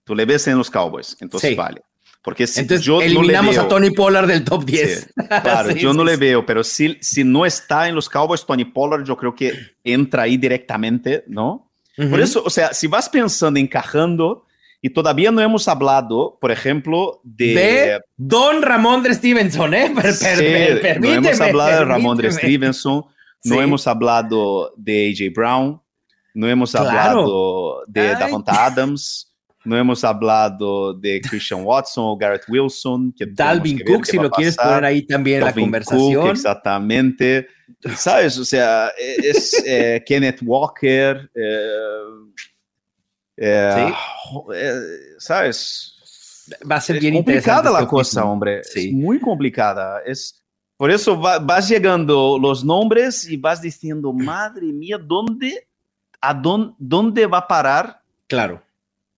[0.03, 1.83] Tú le ves en los Cowboys, entonces vale.
[2.21, 5.13] Porque si entonces yo eliminamos a Tony Pollard del top 10.
[5.41, 9.05] claro, yo no le veo, pero si, si no está en los Cowboys, Tony Pollard,
[9.05, 9.53] yo creo que
[9.83, 11.71] entra ahí directamente, ¿no?
[12.09, 14.45] Por eso, o sea, si vas pensando encajando,
[14.81, 17.99] y todavía no hemos hablado, por ejemplo, de...
[18.15, 19.93] Don Ramón de Stevenson, ¿eh?
[20.99, 23.03] no hemos hablado de Ramón de Stevenson,
[23.43, 25.81] no hemos hablado de AJ Brown,
[26.33, 29.28] no hemos hablado de Davonta Adams,
[29.65, 33.13] no hemos hablado de Christian Watson o Garrett Wilson.
[33.15, 36.21] Que Dalvin Cook, si lo quieres poner ahí también en la conversación.
[36.21, 37.47] Cook, exactamente.
[37.95, 38.37] ¿Sabes?
[38.37, 41.29] O sea, es eh, Kenneth Walker.
[41.35, 41.99] Eh,
[43.37, 43.93] eh,
[44.53, 44.81] eh,
[45.17, 45.95] ¿Sabes?
[46.69, 48.63] Va a ser bien complicada la cosa, hombre.
[48.63, 48.87] Sí.
[48.87, 50.01] Es muy complicada.
[50.05, 50.41] Es,
[50.77, 55.67] por eso vas llegando los nombres y vas diciendo, madre mía, ¿dónde,
[56.21, 58.01] a dónde, dónde va a parar?
[58.27, 58.63] Claro.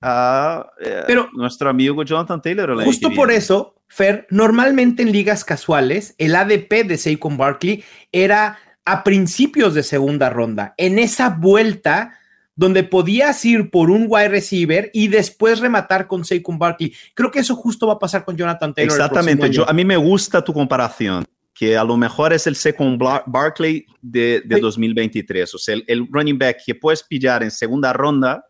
[0.01, 2.83] A, eh, Pero nuestro amigo Jonathan Taylor.
[2.83, 9.03] Justo por eso, Fer, normalmente en ligas casuales, el ADP de Saquon Barkley era a
[9.03, 10.73] principios de segunda ronda.
[10.77, 12.17] En esa vuelta
[12.55, 16.93] donde podías ir por un wide receiver y después rematar con Saquon Barkley.
[17.13, 18.93] Creo que eso justo va a pasar con Jonathan Taylor.
[18.93, 22.99] Exactamente, Yo, a mí me gusta tu comparación, que a lo mejor es el Saquon
[23.25, 28.45] Barkley de, 2023, o sea, el, running back que puedes pillar en segunda ronda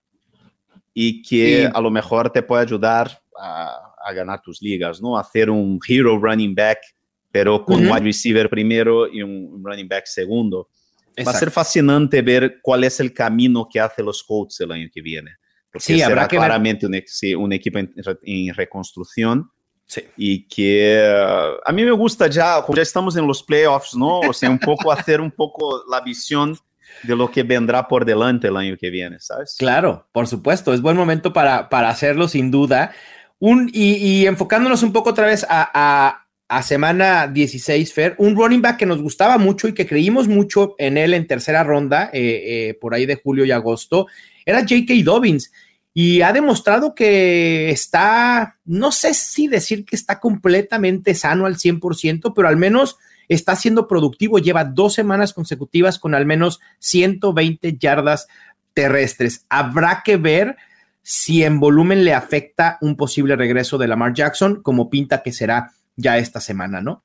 [0.94, 5.18] y que a lo mejor te puede ayudar a, ganar tus ligas, ¿no?
[5.18, 6.80] Hacer un hero running back,
[7.32, 10.70] pero con wide receiver primero y un running back segundo.
[11.26, 14.88] Va a ser fascinante ver cuál es el camino que hace los Colts el año
[14.92, 15.32] que viene.
[15.72, 16.94] Porque sí, será claramente un,
[17.54, 19.50] equipo en, reconstrucción.
[19.86, 20.02] Sí.
[20.18, 24.20] Y que uh, a mí me gusta ya, ya estamos en los playoffs, ¿no?
[24.22, 26.58] O sea, un poco hacer un poco la visión
[27.04, 29.56] de lo que vendrá por delante el año que viene, ¿sabes?
[29.58, 32.92] Claro, por supuesto, es buen momento para, para hacerlo sin duda.
[33.40, 38.76] Un, y, enfocándonos un poco otra vez a, a semana 16, Fer, un running back
[38.76, 42.74] que nos gustaba mucho y que creímos mucho en él en tercera ronda, eh, eh,
[42.74, 44.08] por ahí de julio y agosto,
[44.46, 44.94] era J.K.
[45.06, 45.50] Dobbins.
[45.94, 52.34] Y ha demostrado que está, no sé si decir que está completamente sano al 100%,
[52.36, 52.98] pero al menos
[53.36, 54.40] está siendo productivo.
[54.40, 58.28] Lleva dos semanas consecutivas con al menos 120 yardas
[58.74, 59.46] terrestres.
[59.50, 60.58] Habrá que ver
[61.02, 65.72] si en volumen le afecta un posible regreso de Lamar Jackson, como pinta que será
[65.96, 67.04] ya esta semana, ¿no?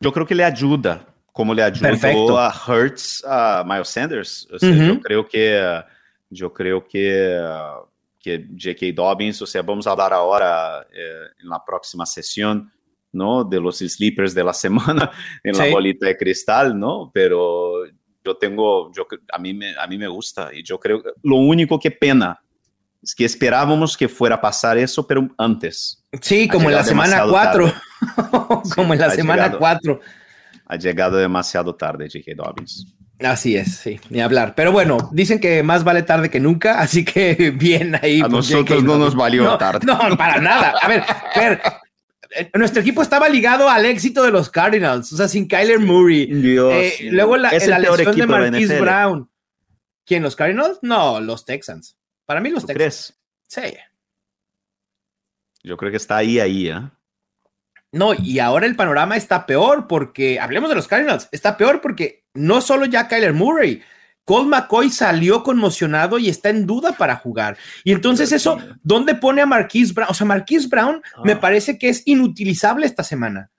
[0.00, 4.48] Yo creo que le ayuda, como le ayudó a Hertz, a Miles Sanders.
[4.60, 5.82] Yo creo que,
[6.30, 7.38] yo creo que,
[8.18, 8.86] que J.K.
[8.94, 12.72] Dobbins, o sea, vamos a hablar ahora eh, en la próxima sesión,
[13.12, 13.44] ¿no?
[13.44, 15.10] De los sleepers de la semana
[15.44, 17.10] en la bolita de cristal, ¿no?
[17.12, 17.84] Pero
[18.24, 21.78] yo tengo, yo, a, mí me, a mí me gusta y yo creo, lo único
[21.78, 22.42] que pena
[23.02, 26.04] Es que esperábamos que fuera a pasar eso, pero antes.
[26.20, 27.72] Sí, como en la semana 4.
[28.74, 30.00] como en la semana 4.
[30.66, 32.32] Ha llegado demasiado tarde, J.K.
[32.36, 32.94] Dobbins.
[33.22, 34.54] Así es, sí, ni hablar.
[34.54, 38.20] Pero bueno, dicen que más vale tarde que nunca, así que bien ahí.
[38.20, 39.80] A nosotros no nos valió tarde.
[39.84, 40.74] No, para nada.
[40.80, 41.04] A ver,
[42.54, 46.26] nuestro equipo estaba ligado al éxito de los Cardinals, o sea, sin Kyler Murray.
[46.26, 49.30] Dios, eh, luego la, la lesión de Marquise Brown.
[50.04, 50.78] ¿Quién, los Cardinals?
[50.82, 51.96] No, los Texans.
[52.26, 52.76] Para mí los Texans.
[52.76, 53.70] ¿Crees?
[53.70, 53.76] Sí.
[55.62, 56.80] Yo creo que está ahí, ahí, ¿eh?
[57.92, 62.24] No, y ahora el panorama está peor porque, hablemos de los Cardinals, está peor porque
[62.34, 63.82] no solo ya Kyler Murray,
[64.24, 67.56] Colt McCoy salió conmocionado y está en duda para jugar.
[67.84, 70.10] Y entonces eso, ¿dónde pone a Marquise Brown?
[70.10, 71.40] O sea, Marquise Brown me ah.
[71.40, 73.50] parece que es inutilizable esta semana.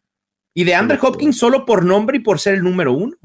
[0.53, 3.15] Y de Andrew Hopkins solo por nombre y por ser el número uno.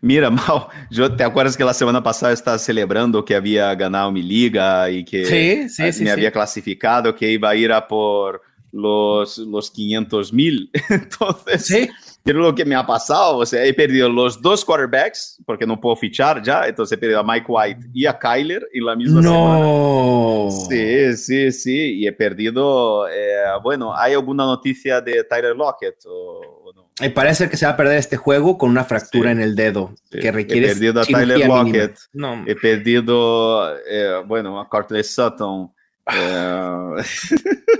[0.00, 4.22] Mira, Mal, yo, ¿te acuerdas que la semana pasada estaba celebrando que había ganado mi
[4.22, 5.68] liga y que
[6.00, 10.70] me había clasificado, que iba a ir a por los, los 500 mil?
[10.88, 11.90] Entonces, ¿Sí?
[12.22, 15.80] Pero lo que me ha pasado, o sea, he perdido los dos quarterbacks porque no
[15.80, 19.22] puedo fichar ya, entonces he perdido a Mike White y a Kyler en la misma
[19.22, 20.48] no.
[20.50, 20.68] semana.
[20.68, 26.72] Sí, sí, sí, y he perdido, eh, bueno, ¿hay alguna noticia de Tyler Lockett o,
[26.74, 26.90] no?
[27.00, 29.94] Y parece que se va a perder este juego con una fractura en el dedo
[30.10, 30.66] que requiere.
[30.66, 32.44] He perdido a Tyler Lockett, no.
[32.46, 35.72] he perdido, eh, bueno, a Cortland Sutton.
[36.12, 36.96] Eh,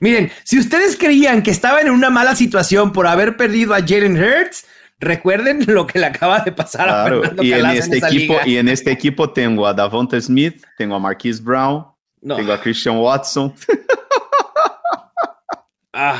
[0.00, 4.16] Miren, si ustedes creían que estaban en una mala situación por haber perdido a Jalen
[4.16, 4.66] Hurts,
[5.00, 8.68] recuerden lo que le acaba de pasar a Fernando y en este equipo Y en
[8.68, 11.84] este equipo tengo a Davonta Smith, tengo a Marquise Brown,
[12.20, 13.52] tengo a Christian Watson.
[15.92, 16.18] ah.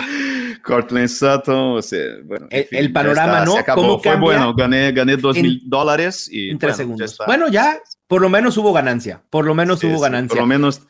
[0.63, 5.61] Cortland Sutton, o sea, bueno, el, panorama no, ¿cómo fue bueno, gané, gané dos mil
[5.65, 7.19] dólares y en tres segundos.
[7.27, 10.29] bueno, ya por lo menos hubo ganancia, por lo menos hubo ganancia.
[10.29, 10.83] Por lo menos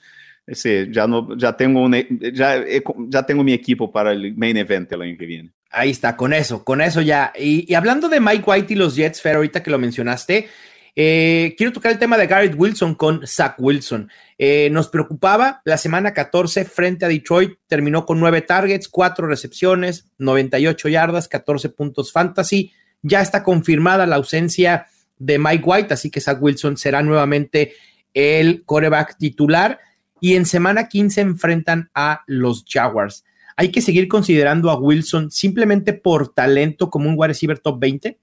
[0.49, 1.95] Sí, ya, no, ya, tengo un,
[2.35, 2.65] ya,
[3.09, 5.53] ya tengo mi equipo para el main event el año que viene.
[5.71, 7.33] Ahí está, con eso, con eso ya.
[7.39, 10.49] Y, hablando de Mike White y los Jets, Fer, ahorita que lo mencionaste,
[10.95, 14.11] eh, quiero tocar el tema de Garrett Wilson con Zach Wilson.
[14.37, 20.11] Eh, nos preocupaba la semana 14 frente a Detroit, terminó con nueve targets, cuatro recepciones,
[20.19, 22.73] 98 yardas, 14 puntos fantasy.
[23.01, 24.87] Ya está confirmada la ausencia
[25.19, 27.75] de Mike White, así que Zach Wilson será nuevamente
[28.13, 29.81] el coreback titular
[30.23, 33.25] y en semana 15 enfrentan a los Jaguars.
[33.57, 38.17] ¿Hay que seguir considerando a Wilson simplemente por talento como un wide receiver top 20?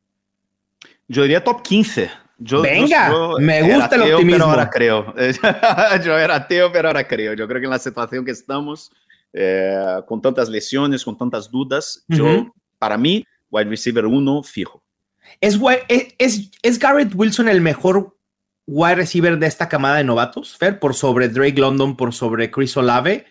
[1.10, 2.10] Yo diría top 15.
[2.64, 4.32] Venga, me gusta el optimismo.
[4.32, 5.14] Pero ahora creo.
[6.06, 7.34] yo era ateo, pero ahora creo.
[7.34, 8.94] Yo creo que en la situación que estamos,
[9.34, 14.82] eh, con tantas lesiones, con tantas dudas, yo, para mí, wide receiver 1 fijo.
[15.42, 15.60] ¿Es,
[16.18, 18.16] es, ¿Es Garrett Wilson el mejor
[18.70, 22.78] wide receiver de esta camada de novatos, Fer, por sobre Drake London, por sobre Chris
[22.78, 23.26] Olave.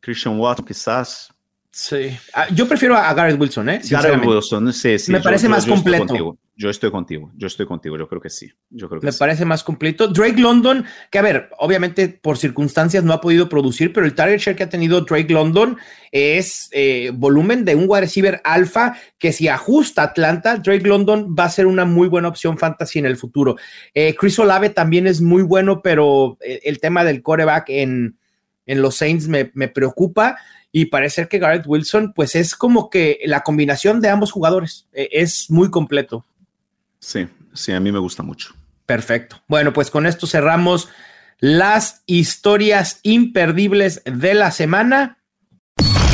[0.00, 1.32] Christian Watson, quizás.
[1.70, 2.16] Sí.
[2.32, 3.80] Ah, yo prefiero a Garrett Wilson, ¿eh?
[3.90, 5.12] Garrett Wilson, sí, sí.
[5.12, 6.38] Me parece más completo.
[6.58, 8.50] Yo estoy contigo, yo estoy contigo, yo creo que sí.
[8.70, 10.08] Yo creo que Me parece más completo.
[10.08, 14.38] Drake London, que a ver, obviamente por circunstancias no ha podido producir, pero el target
[14.38, 15.76] share que ha tenido Drake London
[16.10, 21.44] es eh, volumen de un wide receiver alfa que si ajusta Atlanta, Drake London va
[21.44, 23.56] a ser una muy buena opción fantasy en el futuro.
[23.92, 28.16] Eh, Chris Olave también es muy bueno, pero eh, el tema del coreback en,
[28.64, 30.38] en los Saints me, me preocupa
[30.72, 35.50] y parece que Garrett Wilson, pues es como que la combinación de ambos jugadores es
[35.50, 36.24] muy completo.
[36.98, 38.54] Sí, sí, a mí me gusta mucho.
[38.86, 39.42] Perfecto.
[39.48, 40.88] Bueno, pues con esto cerramos
[41.38, 45.18] las historias imperdibles de la semana.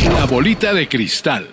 [0.04, 1.48] La bolita de cristal.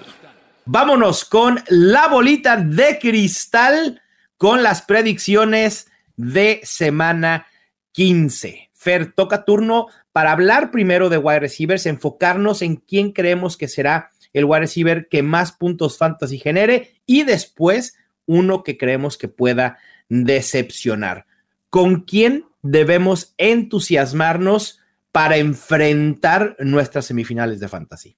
[0.65, 4.01] Vámonos con la bolita de cristal
[4.37, 7.47] con las predicciones de semana
[7.91, 8.69] 15.
[8.73, 14.11] Fer, toca turno para hablar primero de wide receivers, enfocarnos en quién creemos que será
[14.31, 17.97] el wide receiver que más puntos fantasy genere y después
[18.29, 21.25] uno que creemos que pueda decepcionar.
[21.71, 24.79] ¿Con quién debemos entusiasmarnos
[25.11, 28.15] para enfrentar nuestras semifinales de fantasy?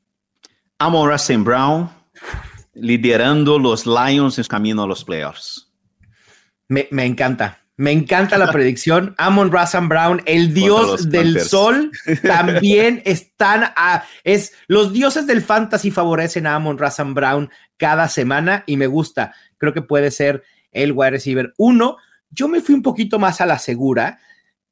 [0.77, 1.89] Amon Russell Brown
[2.73, 5.69] liderando los Lions en camino a los playoffs.
[6.67, 7.59] Me, encanta.
[7.77, 9.15] Me encanta la predicción.
[9.17, 11.91] Amon Russell Brown, el dios del sol,
[12.23, 14.03] también están a.
[14.23, 17.49] Es, los dioses del fantasy favorecen a Amon Russell Brown
[17.81, 21.97] cada semana y me gusta creo que puede ser el wide receiver uno.
[22.29, 24.19] Yo me fui un poquito más a la segura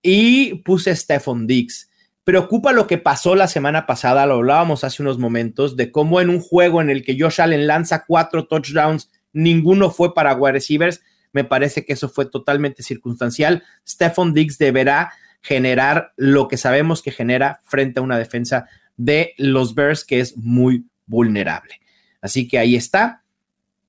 [0.02, 1.90] y puse Stephon Diggs.
[2.24, 6.30] Preocupa lo que pasó la semana pasada, lo hablábamos hace unos momentos, de cómo en
[6.30, 11.02] un juego en el que Josh Allen lanza cuatro touchdowns, ninguno fue para wide receivers.
[11.32, 13.64] Me parece que eso fue totalmente circunstancial.
[13.88, 19.76] Stephon Diggs deberá generar lo que sabemos que genera frente a una defensa de los
[19.76, 21.80] Bears que es muy vulnerable.
[22.22, 23.24] Así que ahí está.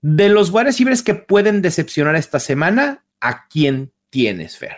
[0.03, 4.77] De los wide receivers que pueden decepcionar esta semana, ¿a quién tienes, Fer?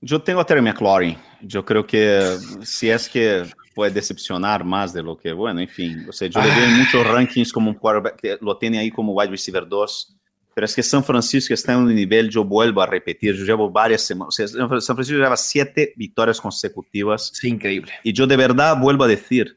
[0.00, 1.16] Yo tengo a Terry McLaurin.
[1.42, 6.06] Yo creo que si es que puede decepcionar más de lo que, bueno, en fin.
[6.08, 9.12] O sea, yo le veo en muchos rankings como un quarterback, lo tiene ahí como
[9.12, 10.16] wide receiver 2.
[10.54, 13.70] Pero es que San Francisco está en un nivel, yo vuelvo a repetir, yo llevo
[13.70, 17.30] varias semanas, o sea, San Francisco lleva siete victorias consecutivas.
[17.32, 17.92] Es increíble.
[18.02, 19.56] Y yo de verdad vuelvo a decir,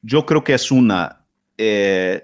[0.00, 1.19] yo creo que es una
[1.62, 2.22] eh,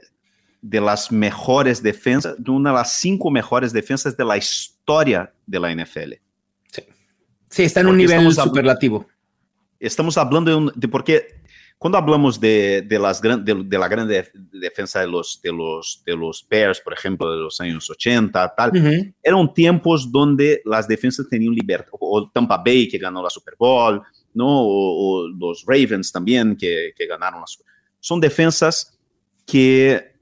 [0.62, 5.61] de las mejores defensas, de una de las cinco mejores defensas de la historia de
[5.61, 6.14] la NFL.
[6.72, 6.82] Sí,
[7.51, 9.07] sí está en un nivel superlativo.
[9.78, 11.43] Estamos hablando de, un, de porque
[11.76, 14.09] cuando hablamos de, de las gran, de, de, la gran
[14.51, 18.70] defensa de los, de, los, de los Bears, por ejemplo, de los años 80, tal,
[18.70, 19.14] uh -huh.
[19.22, 24.03] eran tiempos donde las defensas tenían libertad, o Tampa Bay que ganó la Super Bowl,
[24.32, 24.62] ¿no?
[24.62, 27.66] o, o los Ravens también que, que ganaron la Super
[28.01, 28.95] Son defensas
[29.47, 30.16] que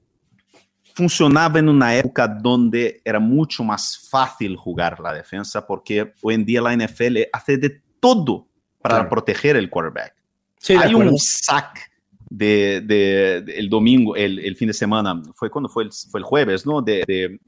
[0.93, 6.45] funcionaban en una época donde era mucho más fácil jugar la defensa, porque hoy en
[6.45, 8.47] día la NFL hace de todo
[8.81, 9.09] para claro.
[9.09, 10.15] proteger el quarterback.
[10.59, 11.91] Sí, Hay un sack
[12.29, 16.19] de, de, de, el domingo, el, el, fin de semana, fue cuando fue el, fue
[16.19, 16.81] el jueves, ¿no?
[16.81, 17.39] De,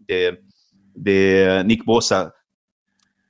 [0.93, 2.33] de Nick Bosa,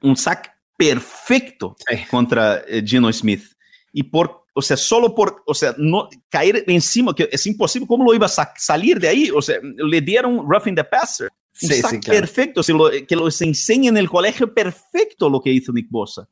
[0.02, 1.98] un sack perfecto sí.
[2.10, 3.44] contra eh, Gino Smith.
[3.92, 8.04] Y por, o sea, solo por, o sea, no caer encima, que es imposible, ¿cómo
[8.04, 9.30] lo iba a salir de ahí?
[9.30, 11.30] O sea, le dieron roughing the passer.
[11.54, 12.20] Sí, sí, claro.
[12.22, 16.28] perfecto, si lo, que los enseña en el colegio, perfecto lo que hizo Nick Bosa.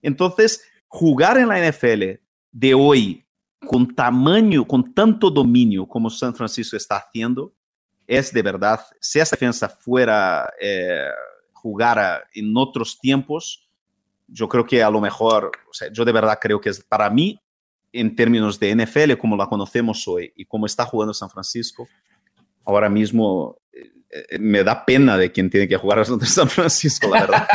[0.00, 2.04] Entonces, jugar en la NFL
[2.52, 3.26] de hoy
[3.66, 7.52] con tamaño, con tanto dominio como San Francisco está haciendo,
[8.06, 11.08] es de verdad, si esta defensa fuera, eh,
[11.52, 13.68] jugara en otros tiempos,
[14.26, 17.10] yo creo que a lo mejor, o sea, yo de verdad creo que es para
[17.10, 17.38] mí,
[18.00, 21.88] en términos de NFL, como la conocemos hoy y como está jugando San Francisco,
[22.64, 23.58] ahora mismo
[24.10, 27.48] eh, me da pena de quien tiene que jugar a San Francisco, la verdad.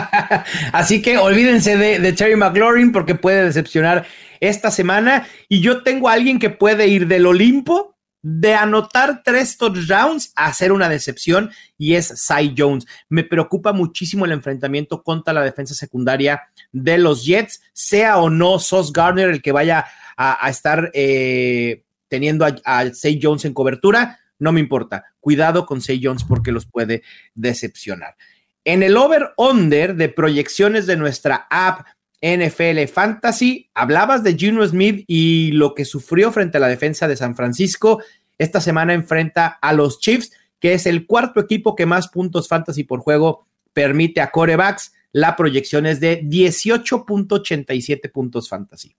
[0.71, 4.05] Así que olvídense de, de Terry McLaurin porque puede decepcionar
[4.39, 5.27] esta semana.
[5.49, 10.45] Y yo tengo a alguien que puede ir del Olimpo de anotar tres touchdowns a
[10.45, 12.85] hacer una decepción y es Cy Jones.
[13.09, 16.41] Me preocupa muchísimo el enfrentamiento contra la defensa secundaria
[16.71, 19.85] de los Jets, sea o no Sos Garner el que vaya
[20.17, 25.05] a, estar eh, teniendo a, a Cy Jones en cobertura no me importa.
[25.21, 27.01] Cuidado con Say Jones porque los puede
[27.33, 28.17] decepcionar.
[28.65, 31.87] En el over-under de proyecciones de nuestra app
[32.21, 37.15] NFL Fantasy, hablabas de Gino Smith y lo que sufrió frente a la defensa de
[37.15, 38.03] San Francisco.
[38.37, 42.83] Esta semana enfrenta a los Chiefs, que es el cuarto equipo que más puntos fantasy
[42.83, 44.93] por juego permite a corebacks.
[45.13, 48.95] La proyección es de 18.87 puntos fantasy.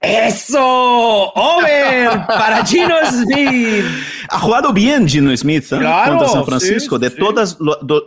[0.00, 1.32] ¡Eso!
[1.32, 2.26] ¡Over!
[2.26, 3.84] Para Gino Smith.
[4.30, 5.78] Ha jugado bien Gino Smith ¿eh?
[5.78, 6.96] claro, contra San Francisco.
[6.96, 7.16] Sí, de, sí.
[7.18, 7.58] Todas,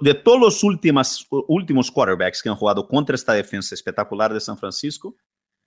[0.02, 4.58] de todos los últimos, últimos quarterbacks que han jugado contra esta defensa espectacular de San
[4.58, 5.16] Francisco,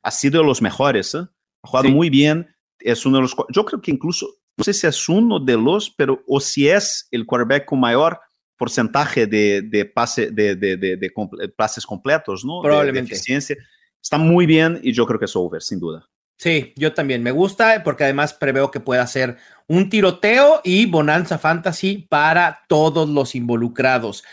[0.03, 1.15] ha sido de los mejores.
[1.15, 1.27] ¿eh?
[1.63, 1.95] Ha jugado sí.
[1.95, 2.49] muy bien.
[2.79, 3.37] Es uno de los.
[3.51, 7.07] Yo creo que incluso, no sé si es uno de los, pero o si es
[7.11, 8.19] el quarterback con mayor
[8.57, 12.63] porcentaje de, de, pase, de, de, de, de pases completos, ¿no?
[12.63, 13.11] Probablemente.
[13.11, 13.57] De, eficiencia.
[14.03, 16.07] Está muy bien y yo creo que es over, sin duda.
[16.37, 21.39] Sí, yo también me gusta porque además preveo que pueda ser un tiroteo y bonanza
[21.39, 24.25] fantasy para todos los involucrados.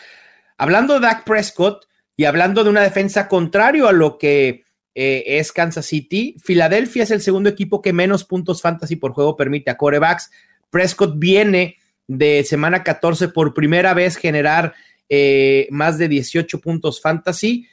[0.58, 1.86] Hablando de Dak Prescott
[2.18, 7.12] y hablando de una defensa contrario a lo que eh, es Kansas City, Filadelfia es
[7.12, 10.30] el segundo equipo que menos puntos fantasy por juego permite a corebacks.
[10.70, 11.78] Prescott viene
[12.08, 14.74] de semana 14 por primera vez generar
[15.08, 17.68] eh, más de 18 puntos fantasy.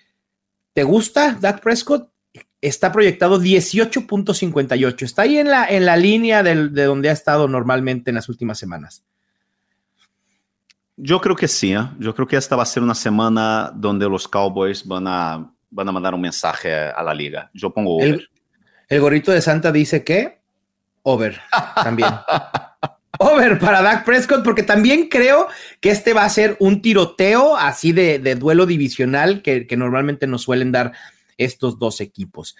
[0.73, 2.11] ¿Te gusta Dak Prescott?
[2.61, 5.03] Está proyectado 18.58.
[5.03, 8.29] Está ahí en la, en la línea de, de, donde ha estado normalmente en las
[8.29, 9.05] últimas semanas.
[10.97, 11.73] Yo creo que sí.
[11.73, 11.89] ¿eh?
[11.99, 15.89] Yo creo que esta va a ser una semana donde los Cowboys van a, van
[15.89, 17.51] a mandar un mensaje a la liga.
[17.55, 18.09] Yo pongo over.
[18.09, 18.29] El,
[18.89, 20.41] el gorrito de Santa dice que
[21.03, 21.41] over
[21.77, 22.11] también.
[23.21, 25.49] over para Dak Prescott, porque también creo
[25.81, 30.27] que este va a ser un tiroteo así de, de duelo divisional que, que normalmente
[30.27, 30.93] nos suelen dar
[31.39, 32.57] estos dos equipos.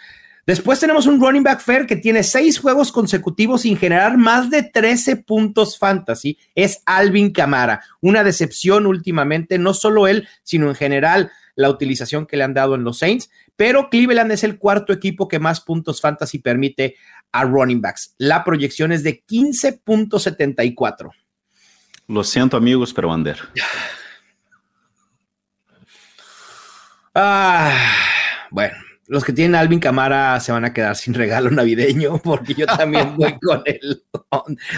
[0.49, 4.63] Después tenemos un running back fair que tiene seis juegos consecutivos sin generar más de
[4.63, 6.39] 13 puntos fantasy.
[6.55, 7.83] Es Alvin Camara.
[8.01, 12.77] Una decepción últimamente, no solo él, sino en general la utilización que le han dado
[12.77, 13.29] en los Saints.
[13.57, 16.97] Pero Cleveland es el cuarto equipo que más puntos fantasy permite
[17.31, 18.15] a running backs.
[18.17, 21.11] La proyección es de 15.74.
[22.07, 23.39] Lo siento, amigos, pero Wander.
[27.15, 27.77] Ah,
[28.51, 28.75] bueno,
[29.09, 33.17] los que tienen Alvin Camara se van a quedar sin regalo navideño porque yo también
[33.17, 34.05] voy con el.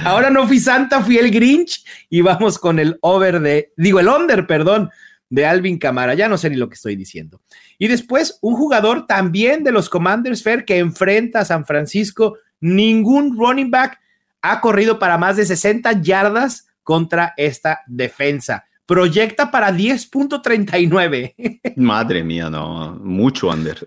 [0.04, 4.08] Ahora no fui Santa, fui el Grinch y vamos con el over de, digo, el
[4.08, 4.90] under, perdón,
[5.28, 6.14] de Alvin Camara.
[6.14, 7.40] Ya no sé ni lo que estoy diciendo.
[7.76, 12.38] Y después, un jugador también de los Commanders Fair que enfrenta a San Francisco.
[12.60, 13.98] Ningún running back
[14.42, 21.60] ha corrido para más de 60 yardas contra esta defensa proyecta para 10.39.
[21.76, 23.86] Madre mía, no, mucho under.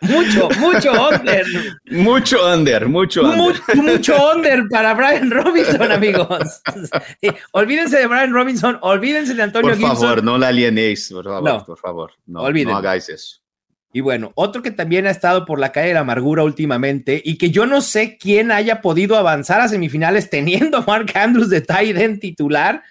[0.00, 1.44] Mucho, mucho under.
[1.90, 3.60] Mucho under, mucho under.
[3.74, 6.62] Mucho, under para Brian Robinson, amigos.
[7.52, 11.78] olvídense de Brian Robinson, olvídense de Antonio Por favor, no la alienéis, por favor, por
[11.78, 12.12] favor.
[12.26, 13.43] No, no hagáis eso.
[13.96, 17.38] Y bueno, otro que también ha estado por la calle de la amargura últimamente y
[17.38, 21.60] que yo no sé quién haya podido avanzar a semifinales teniendo a Mark Andrews de
[21.60, 22.82] tight titular.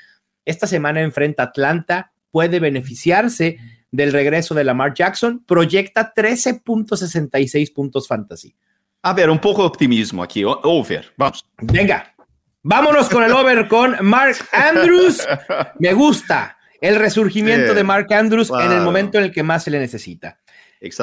[0.45, 3.57] Esta semana enfrenta a Atlanta, puede beneficiarse
[3.91, 8.55] del regreso de Lamar Jackson, proyecta 13.66 puntos fantasy.
[9.01, 11.45] A ver, un poco de optimismo aquí, over, vamos.
[11.57, 12.15] Venga,
[12.61, 15.27] vámonos con el over con Mark Andrews.
[15.79, 19.71] Me gusta el resurgimiento de Mark Andrews en el momento en el que más se
[19.71, 20.39] le necesita.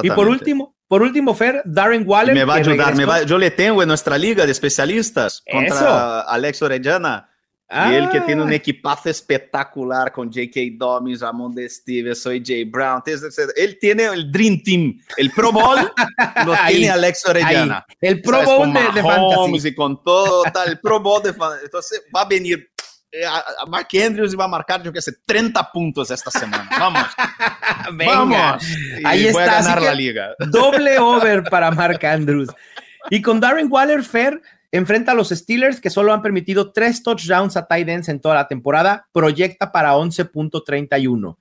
[0.03, 2.35] Y por último, por último, Fer, Darren Waller.
[2.35, 6.20] Me va a ayudar, me va, yo le tengo en nuestra liga de especialistas contra
[6.22, 7.31] Alex Orellana.
[7.72, 8.55] Y él que tiene un ah.
[8.57, 10.61] equipazo espectacular con J.K.
[10.76, 13.01] Dobbins, Ramon de Stevens, soy Jay Brown.
[13.55, 14.99] Él tiene el Dream Team.
[15.16, 15.78] El Pro Bowl
[16.47, 17.87] lo tiene Alex Orellana.
[18.01, 19.68] El Pro Bowl de, de Fantasy.
[19.68, 21.66] Y con todo, tal, el Pro Bowl de Fantasy.
[21.66, 22.70] Entonces va a venir
[23.26, 26.68] a Mark Andrews iba a marcar, yo que sé, 30 puntos esta semana.
[26.78, 27.06] Vamos.
[27.92, 28.64] Vamos.
[29.04, 29.62] Ahí está.
[29.62, 30.34] ganar la liga.
[30.50, 32.50] Doble over para Mark Andrews.
[33.11, 34.40] Y con Darren Waller, Fair
[34.72, 38.36] enfrenta a los Steelers que solo han permitido tres touchdowns a tight ends en toda
[38.36, 39.08] la temporada.
[39.12, 41.36] Proyecta para 11.31.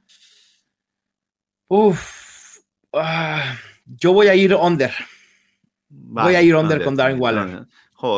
[1.67, 2.59] Uf.
[2.93, 3.55] Ah,
[3.86, 4.91] yo voy a ir under.
[5.89, 7.67] voy a ir under, con Darren Waller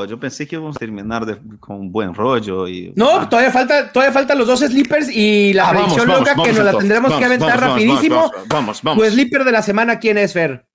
[0.08, 2.68] yo pensé que íbamos a terminar con un buen rollo.
[2.68, 6.54] Y, no, todavía falta, todavía faltan los dos sleepers y la ah, predicción loca que
[6.54, 8.32] nos la tendremos que aventar rapidísimo.
[8.48, 9.04] Vamos, vamos.
[9.04, 10.68] Tu sleeper de la semana, ¿quién es, Fer?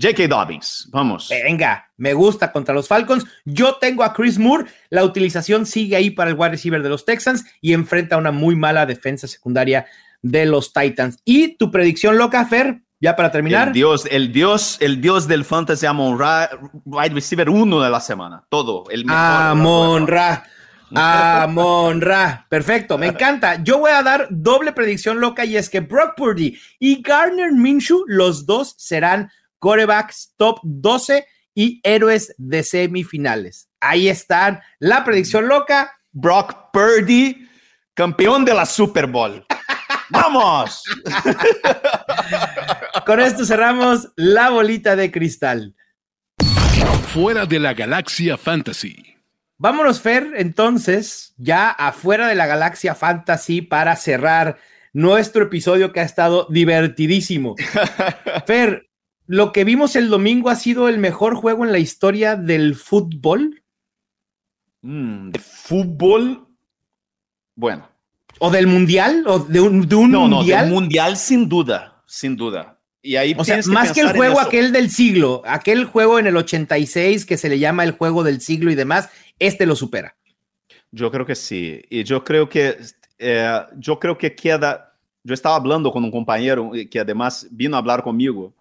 [0.00, 0.28] J.K.
[0.28, 1.28] Dobbins, vamos.
[1.28, 3.24] Venga, me gusta contra los Falcons.
[3.44, 4.66] Yo tengo a Chris Moore.
[4.90, 8.56] La utilización sigue ahí para el wide receiver de los Texans y enfrenta una muy
[8.56, 9.86] mala defensa secundaria
[10.22, 11.18] de los Titans.
[11.24, 12.83] ¿Y tu predicción loca, Fer?
[13.04, 13.68] Ya para terminar.
[13.68, 16.48] El dios, el dios, el dios del fantasy Amon Ra,
[16.86, 18.46] wide receiver uno de la semana.
[18.48, 18.84] Todo.
[18.88, 19.20] El mejor.
[19.20, 20.42] Amon Ra.
[20.94, 22.46] Amon Ra.
[22.48, 23.62] Perfecto, me encanta.
[23.62, 28.04] Yo voy a dar doble predicción loca y es que Brock Purdy y Garner Minshew,
[28.06, 33.68] los dos serán corebacks top 12 y héroes de semifinales.
[33.80, 34.62] Ahí están.
[34.78, 35.92] La predicción loca.
[36.10, 37.50] Brock Purdy,
[37.92, 39.44] campeón de la Super Bowl.
[40.10, 40.82] ¡Vamos!
[43.06, 45.74] Con esto cerramos la bolita de cristal.
[47.12, 49.16] Fuera de la galaxia fantasy.
[49.56, 54.58] Vámonos, Fer, entonces, ya afuera de la galaxia fantasy para cerrar
[54.92, 57.54] nuestro episodio que ha estado divertidísimo.
[58.46, 58.90] Fer,
[59.26, 63.62] lo que vimos el domingo ha sido el mejor juego en la historia del fútbol.
[64.82, 66.48] Mm, ¿De fútbol?
[67.54, 67.93] Bueno.
[68.38, 69.24] ¿O del mundial?
[69.26, 70.60] ¿O de un, de un no, mundial?
[70.60, 72.78] No, del mundial sin duda, sin duda.
[73.02, 76.36] Y ahí o sea, más que, el juego aquel del siglo, aquel juego en el
[76.38, 80.16] 86 que se le llama el juego del siglo y demás, este lo supera.
[80.90, 81.82] Yo creo que sí.
[81.90, 82.78] Y yo creo que,
[83.18, 87.80] eh, yo creo que queda, yo estaba hablando con un compañero que además vino a
[87.80, 88.54] hablar conmigo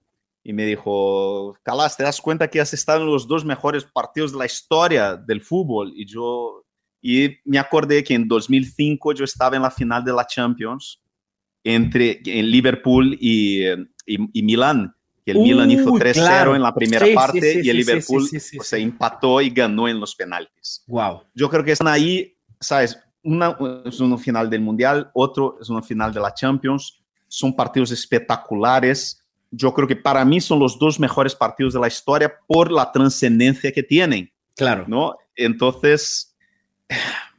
[0.44, 4.34] y me dijo, Calas, ¿te das cuenta que has estado en los dos mejores partidos
[4.34, 5.94] de la historia del fútbol?
[5.96, 6.62] Y yo,
[7.06, 11.01] y me acordé que en 2005 yo estaba en la final de la Champions
[11.62, 13.66] entre en Liverpool y,
[14.06, 14.95] y, Milán,
[15.26, 19.49] que el Milan hizo 3-0 en la primera parte y el Liverpool se empató y
[19.49, 20.86] ganó en los penaltis.
[20.88, 21.24] Wow.
[21.36, 22.97] Yo creo que están ahí, ¿sabes?
[23.22, 27.01] Una es una final del Mundial, otro es una final de la Champions.
[27.28, 29.22] Son partidos espectaculares.
[29.51, 32.89] Yo creo que para mí son los dos mejores partidos de la historia por la
[32.93, 34.32] trascendencia que tienen.
[34.56, 34.86] Claro.
[34.88, 35.18] ¿no?
[35.36, 36.33] Entonces,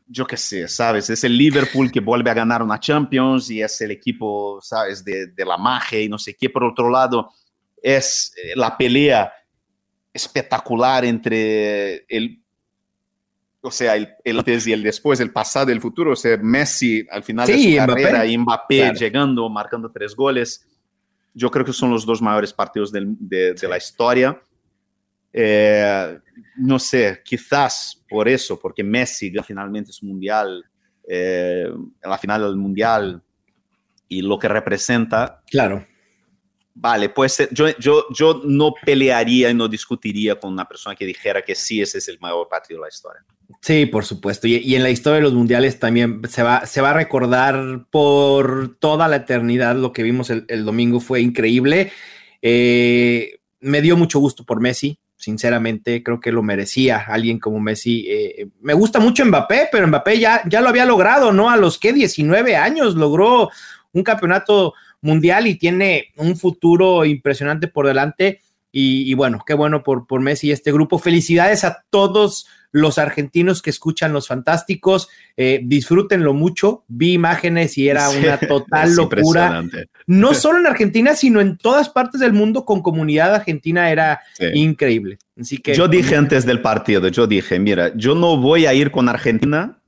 [0.06, 1.08] yo qué sé, ¿sabes?
[1.10, 5.04] Es el Liverpool que vuelve a ganar una Champions y es el equipo, ¿sabes?
[5.04, 6.50] De, de la magia y no sé qué.
[6.50, 7.30] Por otro lado,
[7.82, 9.32] es eh, la pelea
[10.12, 12.42] espectacular entre el,
[13.60, 16.12] o sea, el, antes y el después, el pasado y el futuro.
[16.12, 20.66] O sea, Messi al final de su carrera y Mbappé llegando, marcando tres goles.
[21.32, 24.40] Yo creo que son los dos mayores partidos de, de la historia.
[25.36, 26.16] Eh,
[26.56, 30.64] no sé, quizás por eso, porque Messi finalmente es mundial,
[31.08, 33.20] eh, en la final del mundial,
[34.08, 35.42] y lo que representa.
[35.50, 35.84] Claro.
[36.76, 41.42] Vale, pues yo, yo, yo no pelearía y no discutiría con una persona que dijera
[41.42, 43.24] que sí, ese es el mayor partido de la historia.
[43.60, 44.46] Sí, por supuesto.
[44.46, 48.76] Y, en la historia de los mundiales también se va, se va a recordar por
[48.78, 51.00] toda la eternidad lo que vimos el, domingo.
[51.00, 51.92] Fue increíble.
[52.42, 58.06] Eh, me dio mucho gusto por Messi sinceramente creo que lo merecía alguien como Messi.
[58.08, 61.50] Eh, me gusta mucho Mbappé, pero Mbappé ya, ya lo había logrado, ¿no?
[61.50, 63.50] A los que 19 años logró
[63.92, 68.40] un campeonato mundial y tiene un futuro impresionante por delante.
[68.76, 70.98] Y, bueno, qué bueno por, por Messi y este grupo.
[70.98, 76.82] Felicidades a todos los argentinos que escuchan Los Fantásticos, eh, disfrútenlo mucho.
[76.88, 79.62] Vi imágenes y era una total locura.
[80.08, 84.20] No solo en Argentina, sino en todas partes del mundo con comunidad argentina era
[84.54, 85.18] increíble.
[85.40, 88.90] Así que, yo dije antes del partido, yo dije, mira, yo no voy a ir
[88.90, 89.78] con Argentina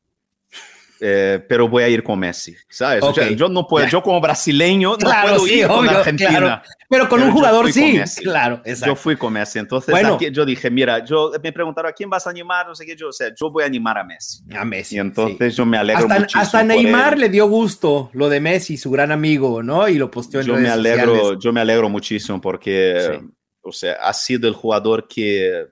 [0.99, 3.05] eh, pero voy a ir con Messi, ¿sabes?
[3.37, 6.63] yo no puedo, yo como brasileño no puedo ir con Argentina.
[6.89, 8.95] Pero con un jugador sí, claro, exacto.
[8.95, 9.95] Yo fui con Messi, entonces
[10.33, 13.09] yo dije, mira, yo me preguntaron a quién vas a animar, no sé qué, yo,
[13.09, 14.43] o sea, yo voy a animar a Messi.
[14.57, 14.97] A Messi.
[14.97, 18.77] Y entonces yo me alegro hasta, muchísimo Hasta Neymar le dio gusto lo de Messi,
[18.77, 19.89] su gran amigo, ¿no?
[19.89, 21.39] Y lo posteó en yo redes me alegro, sociales.
[21.43, 23.21] Yo me alegro muchísimo porque,
[23.63, 25.67] o sea, ha sido el jugador que,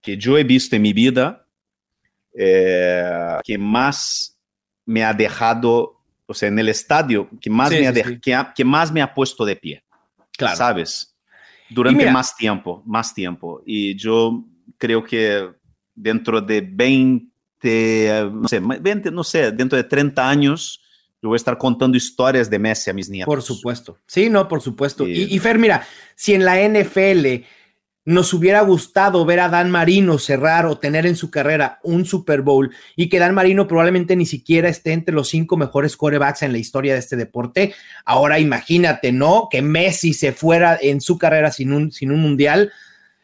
[0.00, 1.46] que yo he visto en mi vida
[2.32, 4.38] eh, que más
[4.86, 9.02] me ha dejado, o sea, en el estadio, que más, me, ha Que, más me
[9.02, 9.84] ha puesto de pie.
[10.40, 10.56] Claro.
[10.56, 11.14] ¿Sabes?
[11.68, 13.62] Durante más tiempo, más tiempo.
[13.64, 14.44] Y yo
[14.76, 15.48] creo que
[15.94, 20.80] dentro de 20, no sé, 20, no sé, dentro de 30 años,
[21.22, 23.26] yo voy a estar contando historias de Messi a mis nietos.
[23.26, 23.98] Por supuesto.
[24.06, 25.06] Sí, no, por supuesto.
[25.06, 25.86] y, y Fer, mira,
[26.16, 27.44] si en la NFL
[28.10, 32.42] nos hubiera gustado ver a Dan Marino cerrar o tener en su carrera un Super
[32.42, 36.52] Bowl y que Dan Marino probablemente ni siquiera esté entre los cinco mejores quarterbacks en
[36.52, 37.74] la historia de este deporte.
[38.04, 39.48] Ahora imagínate, ¿no?
[39.50, 42.72] Que Messi se fuera en su carrera sin un, sin un mundial.